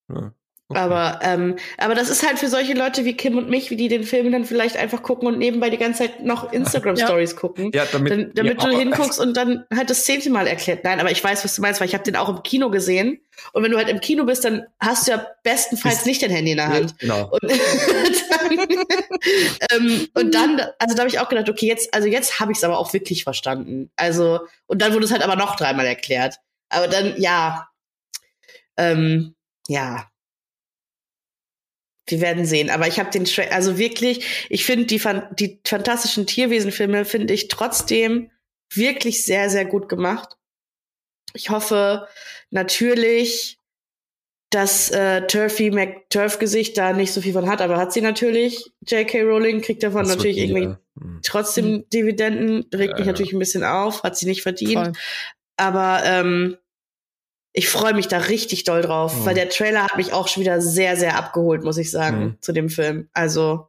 [0.09, 0.35] Ja.
[0.69, 0.85] Ja.
[0.85, 0.95] Okay.
[0.95, 3.87] Aber, ähm, aber das ist halt für solche Leute wie Kim und mich, wie die
[3.87, 7.71] den Film dann vielleicht einfach gucken und nebenbei die ganze Zeit noch Instagram-Stories gucken.
[7.73, 10.83] ja, damit, Dann, damit ja, du hinguckst und dann halt das zehnte Mal erklärt.
[10.83, 13.21] Nein, aber ich weiß, was du meinst, weil ich habe den auch im Kino gesehen.
[13.53, 16.31] Und wenn du halt im Kino bist, dann hast du ja bestenfalls Ist- nicht dein
[16.31, 16.99] Handy in der Hand.
[16.99, 17.31] Genau.
[17.31, 17.43] Und
[18.31, 18.59] dann,
[19.71, 22.59] ähm, und dann, also da habe ich auch gedacht, okay, jetzt, also jetzt habe ich
[22.59, 23.91] es aber auch wirklich verstanden.
[23.95, 26.41] Also, und dann wurde es halt aber noch dreimal erklärt.
[26.71, 27.69] Aber dann, ja,
[28.77, 29.35] ähm,
[29.69, 30.09] ja.
[32.09, 32.71] Wir werden sehen.
[32.71, 37.35] Aber ich habe den, Tra also wirklich, ich finde die, fan die fantastischen Tierwesenfilme finde
[37.35, 38.31] ich trotzdem
[38.73, 40.37] wirklich sehr, sehr gut gemacht.
[41.35, 42.07] Ich hoffe
[42.51, 43.59] natürlich,
[44.51, 48.65] dass äh, Turfy McTurf-Gesicht da nicht so viel von hat, aber hat sie natürlich.
[48.87, 49.23] J.K.
[49.23, 51.21] Rowling kriegt davon Das natürlich irgendwie äh, hm.
[51.23, 53.13] trotzdem Dividenden, regt Ja, mich ja.
[53.13, 54.73] natürlich ein bisschen auf, hat sie nicht verdient.
[54.73, 54.93] Voll.
[55.57, 56.57] Aber ähm,
[57.59, 59.25] ich freue mich da richtig doll drauf, Mhm.
[59.25, 62.37] weil der Trailer hat mich auch schon wieder sehr, sehr abgeholt, muss ich sagen, Mhm.
[62.43, 63.09] zu dem Film.
[63.15, 63.69] Also,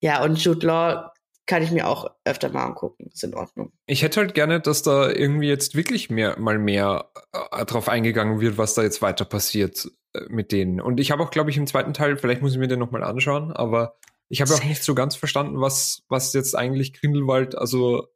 [0.00, 1.12] ja, und Jude Law
[1.46, 3.10] kann ich mir auch öfter mal angucken.
[3.12, 3.72] Ist in Ordnung.
[3.86, 7.10] Ich hätte halt gerne, dass da irgendwie jetzt wirklich mehr, mal mehr
[7.52, 10.80] äh, drauf eingegangen wird, was da jetzt weiter passiert äh, mit denen.
[10.80, 13.02] Und ich habe auch, glaube ich, im zweiten Teil, vielleicht muss ich mir den nochmal
[13.04, 13.98] anschauen, aber
[14.30, 18.08] ich habe auch nicht so ganz verstanden, was, was jetzt eigentlich Grindelwald also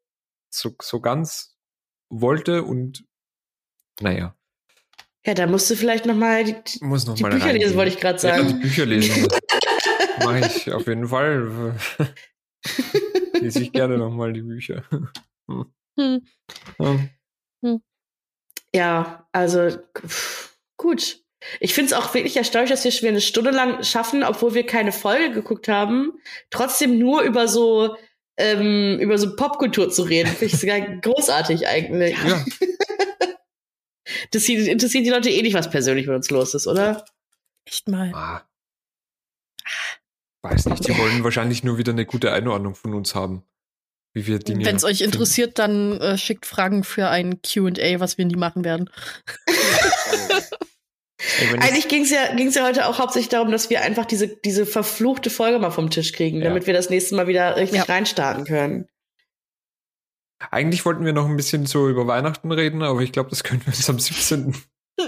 [0.50, 1.56] so, so ganz
[2.10, 3.04] wollte und
[4.00, 4.34] naja,
[5.24, 7.76] Ja, da musst du vielleicht noch mal die, muss noch die mal Bücher lesen, reingehen.
[7.76, 8.60] wollte ich gerade Ja, die sagen.
[8.60, 9.28] Bücher lesen.
[10.24, 11.74] Mache ich auf jeden Fall.
[13.40, 14.84] Lese ich gerne nochmal die Bücher.
[15.98, 16.26] Hm.
[16.78, 16.98] Ja.
[18.74, 19.70] Ja, also
[20.06, 21.18] pff, gut.
[21.60, 24.54] Ich finde es auch wirklich erstaunlich, dass wir schon wieder eine Stunde lang schaffen, obwohl
[24.54, 26.12] wir keine Folge geguckt haben,
[26.50, 27.96] trotzdem nur über so
[28.38, 30.28] ähm, über so Popkultur zu reden.
[30.28, 32.16] Finde ich sogar großartig eigentlich.
[32.16, 32.44] ja,
[34.30, 37.04] Das interessiert die Leute eh nicht, was persönlich mit uns los ist, oder?
[37.64, 38.12] Echt mal.
[38.14, 38.42] Ah.
[40.42, 43.44] Weiß nicht, die wollen wahrscheinlich nur wieder eine gute Einordnung von uns haben.
[44.14, 44.64] Wie wir Dinge.
[44.66, 45.14] Wenn es euch finden.
[45.14, 48.90] interessiert, dann äh, schickt Fragen für ein QA, was wir nie machen werden.
[51.38, 54.26] Ey, Eigentlich ging es ja, ging's ja heute auch hauptsächlich darum, dass wir einfach diese,
[54.28, 56.48] diese verfluchte Folge mal vom Tisch kriegen, Ja.
[56.48, 57.84] damit wir das nächste Mal wieder richtig Ja.
[57.84, 58.88] reinstarten können.
[60.50, 63.60] Eigentlich wollten wir noch ein bisschen so über Weihnachten reden, aber ich glaube, das können
[63.64, 64.54] wir uns am 17.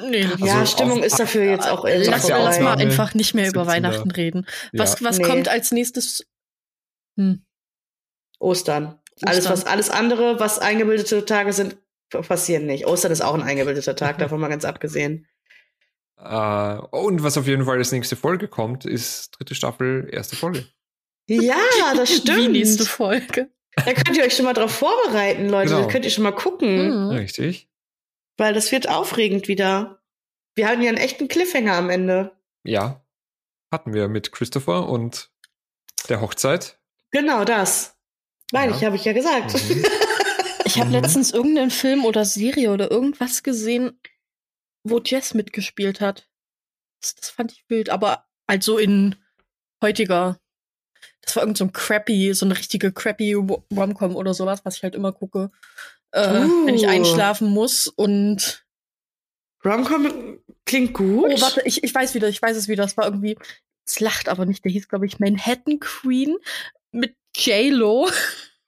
[0.08, 0.26] Nee.
[0.38, 3.34] ja, Also Stimmung auf- ist dafür jetzt auch irgendwie Lass ja uns mal einfach nicht
[3.34, 3.66] mehr über 17er.
[3.66, 4.46] Weihnachten reden.
[4.72, 5.06] Was, Ja.
[5.08, 5.24] was Nee.
[5.24, 6.26] kommt als nächstes?
[7.18, 7.44] Hm.
[8.38, 8.98] Ostern.
[9.22, 11.76] Alles, was, alles andere, was eingebildete Tage sind,
[12.10, 12.86] passieren nicht.
[12.86, 15.26] Ostern ist auch ein eingebildeter Tag, davon mal ganz abgesehen.
[16.18, 20.66] Äh, und was auf jeden Fall als nächste Folge kommt, ist dritte Staffel, erste Folge.
[21.28, 21.56] Ja,
[21.96, 22.52] das stimmt.
[22.52, 23.50] nächste Folge.
[23.76, 25.70] Da könnt ihr euch schon mal drauf vorbereiten, Leute.
[25.70, 25.82] Genau.
[25.86, 27.08] Da könnt ihr schon mal gucken, Hm.
[27.10, 27.68] Richtig.
[28.36, 30.00] weil das wird aufregend wieder.
[30.54, 32.32] Wir hatten ja einen echten Cliffhanger am Ende.
[32.64, 33.04] Ja.
[33.72, 35.30] Hatten wir mit Christopher und
[36.08, 36.78] der Hochzeit.
[37.10, 37.96] Genau das.
[38.52, 38.78] Meine Ja.
[38.78, 39.54] ich, habe ich ja gesagt.
[39.54, 39.84] Mhm.
[40.66, 40.94] Ich habe Mhm.
[40.94, 44.00] letztens irgendeinen Film oder Serie oder irgendwas gesehen,
[44.82, 46.26] wo Jess mitgespielt hat.
[47.02, 49.14] Das, das fand ich wild, aber also in
[49.82, 50.40] heutiger.
[51.22, 54.76] Das war irgend so ein crappy, so eine richtige crappy Ro- Romcom oder sowas, was
[54.76, 55.50] ich halt immer gucke,
[56.12, 56.66] äh, Uh.
[56.66, 57.86] wenn ich einschlafen muss.
[57.88, 58.64] Und
[59.64, 61.30] Romcom klingt gut.
[61.34, 62.82] oh, warte, ich, ich weiß wieder, ich weiß es wieder.
[62.84, 63.38] Das war irgendwie,
[63.86, 64.64] es lacht aber nicht.
[64.64, 66.36] Der hieß, glaube ich, Manhattan Queen
[66.92, 68.08] mit J Lo.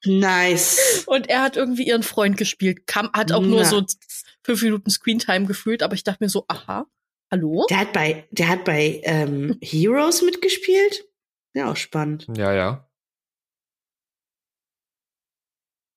[0.05, 1.05] Nice.
[1.07, 2.87] Und er hat irgendwie ihren Freund gespielt.
[2.87, 3.65] Kam, hat auch nur Na.
[3.69, 3.85] so
[4.43, 6.87] fünf Minuten Screentime gefühlt, aber ich dachte mir so, aha,
[7.31, 7.67] hallo?
[7.69, 11.05] Der hat bei, der hat bei ähm, Heroes mitgespielt.
[11.57, 12.27] Ja, auch spannend.
[12.37, 12.87] Ja, ja.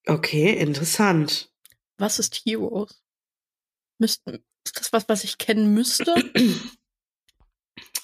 [0.07, 1.51] Okay, interessant.
[1.97, 3.03] Was ist Heroes?
[3.99, 6.15] Müsst, ist das was, was ich kennen müsste?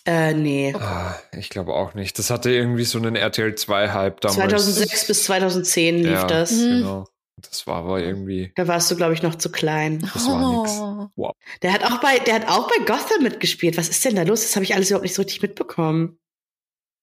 [0.07, 0.71] Äh, nee.
[0.77, 2.19] Ah, ich glaube auch nicht.
[2.19, 4.35] Das hatte irgendwie so einen RTL 2-Hype damals.
[4.35, 6.27] 2006 bis 2010 lief Ja.
[6.27, 6.51] das.
[6.51, 6.59] Mhm.
[6.69, 7.07] Genau.
[7.37, 10.01] Das war aber irgendwie, Da warst du, glaube ich, noch zu klein.
[10.13, 10.73] das war nix.
[10.79, 11.09] Oh.
[11.15, 11.31] Wow.
[11.63, 13.77] Der hat auch bei, der hat auch bei Gotham mitgespielt.
[13.77, 14.43] Was ist denn da los?
[14.43, 16.19] Das habe ich alles überhaupt nicht so richtig mitbekommen.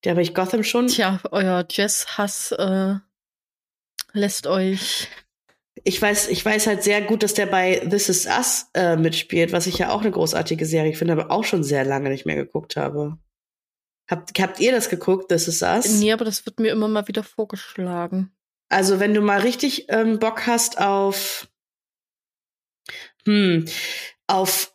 [0.05, 0.89] Der habe ich Gotham schon.
[0.89, 2.95] Tja, euer Jazz-Hass äh,
[4.13, 5.09] lässt euch.
[5.85, 9.53] Ich weiß, ich weiß halt sehr gut, dass der bei This Is Us äh, mitspielt,
[9.53, 12.37] was ich ja auch eine großartige Serie finde, aber auch schon sehr lange nicht mehr
[12.37, 13.19] geguckt habe.
[14.09, 16.01] Habt, habt ihr das geguckt, This Is Us?
[16.01, 18.33] Nee, aber das wird mir immer mal wieder vorgeschlagen.
[18.69, 21.49] Also wenn du mal richtig ähm, Bock hast auf
[23.25, 23.67] hm,
[24.27, 24.72] auf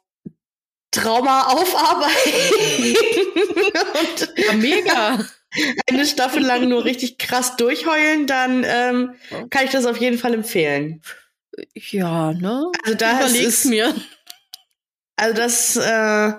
[1.01, 2.95] Trauma aufarbeiten
[4.01, 5.25] und Ja, mega.
[5.89, 9.15] eine Staffel lang nur richtig krass durchheulen, dann ähm,
[9.49, 11.01] kann ich das auf jeden Fall empfehlen.
[11.73, 12.71] ja, ne?
[12.83, 13.95] Also da ist, Überleg's mir.
[15.15, 16.33] also das äh,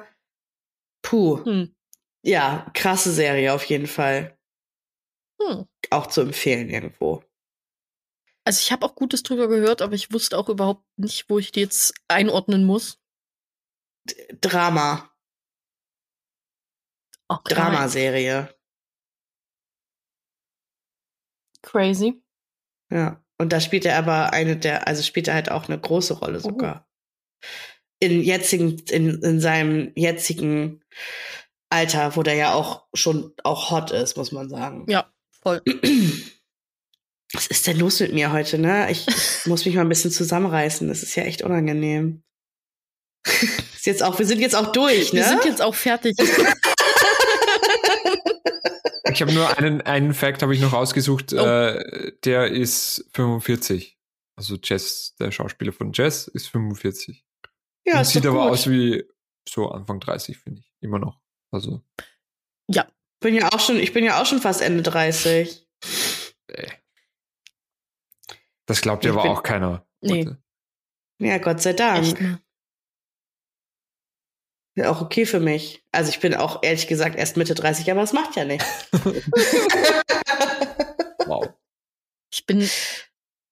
[1.02, 1.74] puh, Hm.
[2.22, 4.36] ja, krasse Serie auf jeden Fall.
[5.40, 5.66] Hm.
[5.90, 7.22] Auch zu empfehlen irgendwo.
[8.44, 11.52] Also ich habe auch Gutes drüber gehört, aber ich wusste auch überhaupt nicht, wo ich
[11.52, 12.98] die jetzt einordnen muss.
[14.40, 15.10] Drama,
[17.30, 17.54] Okay.
[17.54, 18.48] Dramaserie.
[21.62, 22.22] Crazy.
[22.90, 23.22] Ja.
[23.38, 26.38] Und da spielt er aber eine der, also spielt er halt auch eine große Rolle
[26.38, 26.48] Oh.
[26.48, 26.88] sogar.
[28.00, 30.82] In jetzigen, in, in seinem jetzigen
[31.70, 34.86] Alter, wo der ja auch schon auch hot ist, muss man sagen.
[34.88, 35.60] Ja, voll.
[37.34, 38.90] Was ist denn los mit mir heute, ne?
[38.90, 39.06] Ich
[39.46, 40.88] muss mich mal ein bisschen zusammenreißen.
[40.88, 42.22] Das ist ja echt unangenehm.
[43.88, 45.20] jetzt auch, wir sind jetzt auch durch, ne?
[45.20, 46.16] Wir sind jetzt auch fertig.
[49.10, 51.36] Ich habe nur einen, einen Fact habe ich noch rausgesucht, Oh.
[51.38, 53.98] äh, der ist 45.
[54.36, 57.24] Also Jess, der Schauspieler von Jess ist 45.
[57.86, 58.52] ja, sieht doch aber gut.
[58.52, 59.04] aus wie
[59.48, 60.70] so Anfang 30, finde ich.
[60.80, 61.18] Immer noch.
[61.50, 61.82] Also,
[63.20, 65.66] bin ja auch schon, ich bin ja auch schon fast Ende 30.
[66.48, 66.68] äh.
[68.66, 69.86] Das glaubt ja aber auch keiner.
[70.00, 70.26] Nee.
[70.26, 70.42] heute.
[71.20, 72.40] Ja, Gott sei Dank.
[74.84, 75.82] Auch okay für mich.
[75.92, 78.66] Also ich bin auch ehrlich gesagt erst Mitte 30, aber das macht ja nichts.
[81.28, 81.52] Wow.
[82.32, 82.68] Ich bin.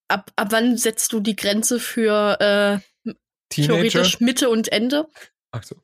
[0.09, 3.13] Ab, ab wann setzt du die Grenze für äh,
[3.51, 3.75] Teenager?
[3.75, 5.09] theoretisch Mitte und Ende?
[5.51, 5.77] Ach so.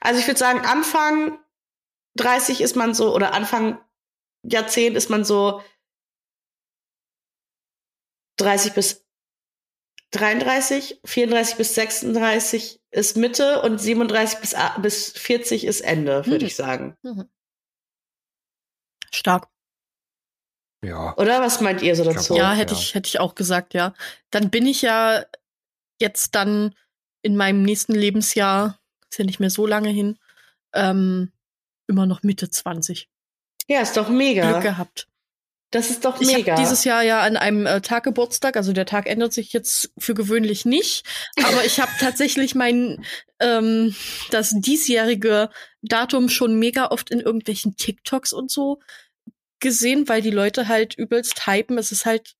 [0.00, 1.38] Also ich würde sagen, Anfang
[2.16, 3.78] 30 ist man so, oder Anfang
[4.42, 5.62] Jahrzehnt ist man so
[8.38, 9.07] 30 bis
[10.10, 16.46] 33, 34 bis 36 ist Mitte und 37 bis, bis 40 ist Ende, würde Hm.
[16.46, 16.96] ich sagen.
[19.12, 19.48] Stark.
[20.84, 21.16] Ja.
[21.16, 22.36] Oder was meint ihr so Ich dazu?
[22.36, 22.80] Ja, hätte ja.
[22.80, 23.94] ich, hätte ich auch gesagt, ja.
[24.30, 25.24] Dann bin ich ja
[26.00, 26.74] jetzt dann
[27.22, 28.78] in meinem nächsten Lebensjahr,
[29.10, 30.18] ist ja nicht mehr so lange hin,
[30.72, 31.32] ähm,
[31.88, 33.10] immer noch Mitte 20.
[33.66, 34.60] Ja, ist doch Glück mega.
[34.60, 35.08] gehabt.
[35.70, 36.52] Das ist doch Ich mega.
[36.52, 39.90] habe dieses Jahr ja an einem äh, Tag Geburtstag, also der Tag ändert sich jetzt
[39.98, 41.04] für gewöhnlich nicht,
[41.44, 43.04] aber ich habe tatsächlich mein
[43.38, 43.94] ähm,
[44.30, 45.50] das diesjährige
[45.82, 48.80] Datum schon mega oft in irgendwelchen TikToks und so
[49.60, 51.76] gesehen, weil die Leute halt übelst hypen.
[51.76, 52.34] Es ist halt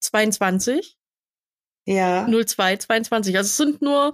[0.00, 0.96] 22,
[1.86, 2.26] ja.
[2.28, 3.36] 02, 22.
[3.38, 4.12] Also es sind nur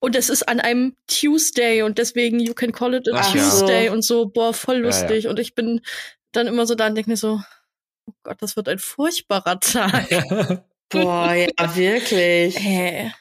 [0.00, 3.42] und es ist an einem Tuesday und deswegen you can call it a Ach ja.
[3.42, 4.86] Tuesday und so, boah, voll Ja, ja.
[4.86, 5.28] lustig.
[5.28, 5.80] Und ich bin
[6.32, 7.40] dann immer so da und denke mir so,
[8.06, 10.08] oh Gott, das wird ein furchtbarer Tag.
[10.88, 12.58] Boah, ja, wirklich.
[12.58, 13.12] Hä?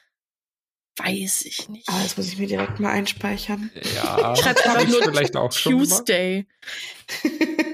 [0.98, 1.88] Weiß ich nicht.
[1.90, 3.72] Ah, das muss ich mir direkt mal einspeichern.
[3.96, 4.36] ja.
[4.36, 5.74] Schreib hab einfach ich nur vielleicht auch schon.
[5.74, 6.48] Tuesday.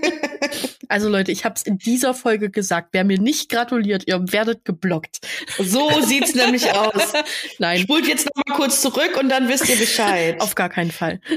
[0.89, 2.89] Also Leute, ich habe es in dieser Folge gesagt.
[2.91, 5.19] Wer mir nicht gratuliert, ihr werdet geblockt.
[5.57, 7.13] So sieht's nämlich aus.
[7.59, 10.39] Nein, Spult jetzt noch mal kurz zurück und dann wisst ihr Bescheid.
[10.41, 11.19] auf gar keinen Fall.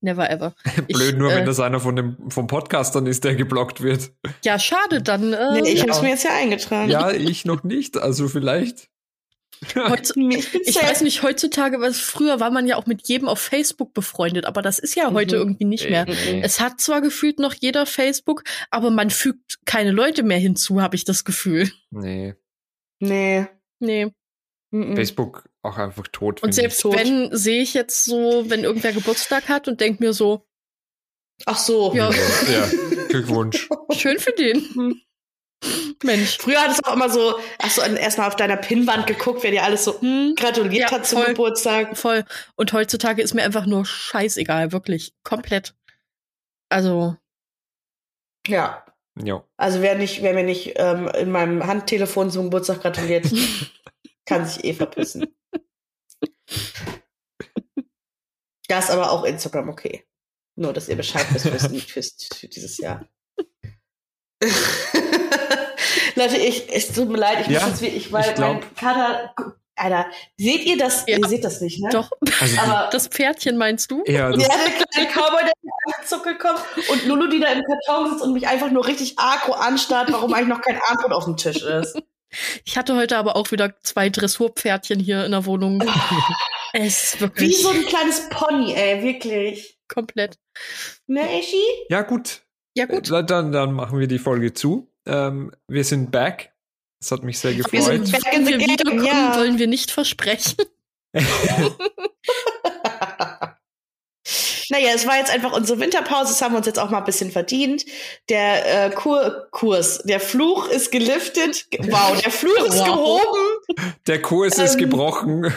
[0.00, 0.54] Never ever.
[0.88, 3.82] Ich, Blöd nur, äh, wenn das einer von dem, vom Podcast dann ist, der geblockt
[3.82, 4.12] wird.
[4.44, 5.32] Ja, schade, dann.
[5.32, 5.88] Äh, nee, ich ja.
[5.88, 6.90] hab's mir jetzt ja eingetragen.
[6.90, 8.89] Ja, ich noch nicht, also vielleicht.
[9.74, 13.92] Heutz- Ich, weiß nicht, heutzutage, was früher war man ja auch mit jedem auf Facebook
[13.94, 15.40] befreundet, aber das ist ja heute Mhm.
[15.42, 16.06] irgendwie nicht mehr.
[16.06, 16.40] Nee.
[16.42, 20.96] Es hat zwar gefühlt noch jeder Facebook, aber man fügt keine Leute mehr hinzu, habe
[20.96, 21.70] ich das Gefühl.
[21.90, 22.34] Nee.
[23.00, 23.46] Nee.
[23.80, 24.12] Nee.
[24.70, 24.94] Mhm.
[24.96, 26.42] Facebook auch einfach tot.
[26.42, 26.94] Und selbst tot.
[26.96, 30.46] wenn, sehe ich jetzt so, wenn irgendwer Geburtstag hat und denk mir so,
[31.46, 31.94] Ach so.
[31.94, 32.10] Ja.
[32.10, 32.68] Ja,
[33.08, 33.66] Glückwunsch.
[33.96, 35.00] schön für den.
[36.02, 36.38] Mensch.
[36.38, 39.62] Früher hattest du auch immer so, hast du erstmal auf deiner Pinnwand geguckt, wer dir
[39.64, 41.28] alles so Hm, gratuliert Ja, hat zum voll.
[41.28, 41.96] Geburtstag.
[41.98, 42.24] voll.
[42.56, 45.12] Und heutzutage ist mir einfach nur scheißegal, wirklich.
[45.22, 45.74] Komplett.
[46.70, 47.16] Also,
[48.46, 48.84] Ja.
[49.22, 49.44] Ja.
[49.58, 53.26] Also wer nicht, wer mir nicht ähm, in meinem Handtelefon zum Geburtstag gratuliert,
[54.24, 55.26] kann sich eh verpissen.
[58.68, 60.04] Da ist aber auch Instagram okay.
[60.56, 63.04] Nur, dass ihr Bescheid wisst fürs, für dieses Jahr.
[66.16, 68.74] Leute, ich, es tut mir leid, ich Ja, muss jetzt wirklich, weil ich glaub- mein
[68.76, 69.34] Kater,
[69.76, 70.06] Alter,
[70.36, 71.04] seht ihr das?
[71.06, 71.16] Ja.
[71.18, 71.88] Ihr seht das nicht, ne?
[71.90, 74.02] Doch, Also Aber das Pferdchen meinst du?
[74.06, 74.56] ja, ja, das, der
[75.06, 78.70] kleine Cowboy, der zuckelt kommt und Lulu, die da im Karton sitzt und mich einfach
[78.70, 81.96] nur richtig agro anstarrt, warum eigentlich noch kein Armbrot auf dem Tisch ist.
[82.64, 85.82] Ich hatte heute aber auch wieder zwei Dressurpferdchen hier in der Wohnung.
[86.72, 89.78] es ist Wie wirklich so ein kleines Pony, ey, wirklich.
[89.88, 90.38] komplett.
[91.06, 91.62] Ne, Eschi?
[91.88, 92.42] ja gut.
[92.76, 93.10] Ja, gut.
[93.10, 94.86] Äh, Dann, dann machen wir die Folge zu.
[95.10, 96.52] Ähm, wir sind back.
[97.02, 98.06] Es hat mich sehr Wir gefreut.
[98.06, 99.36] sind back in Wenn the wir game, wiederkommen, ja.
[99.36, 100.54] wollen wir nicht versprechen.
[104.72, 107.04] Naja, es war jetzt einfach unsere Winterpause, das haben wir uns jetzt auch mal ein
[107.04, 107.84] bisschen verdient.
[108.28, 111.66] Der äh, Kur Kurs, der Fluch ist geliftet.
[111.88, 112.84] Wow, der Fluch ist Wow.
[112.86, 113.88] gehoben.
[114.06, 115.52] Der Kurs ist Ähm, gebrochen.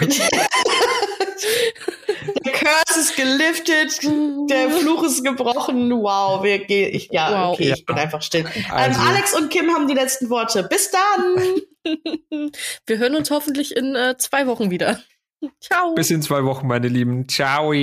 [3.14, 4.00] Ist geliftet.
[4.50, 5.92] Der Fluch ist gebrochen.
[5.92, 6.94] Wow, wir gehen.
[6.94, 7.54] Ich, ja, Wow.
[7.54, 7.76] okay, Ja.
[7.76, 8.46] ich bin einfach still.
[8.72, 10.64] Also, ähm, Alex und Kim haben die letzten Worte.
[10.64, 11.62] Bis dann.
[12.88, 15.00] Wir hören uns hoffentlich in äh, zwei Wochen wieder.
[15.60, 15.94] Ciao.
[15.96, 17.28] bis in zwei Wochen, meine Lieben.
[17.28, 17.74] Ciao.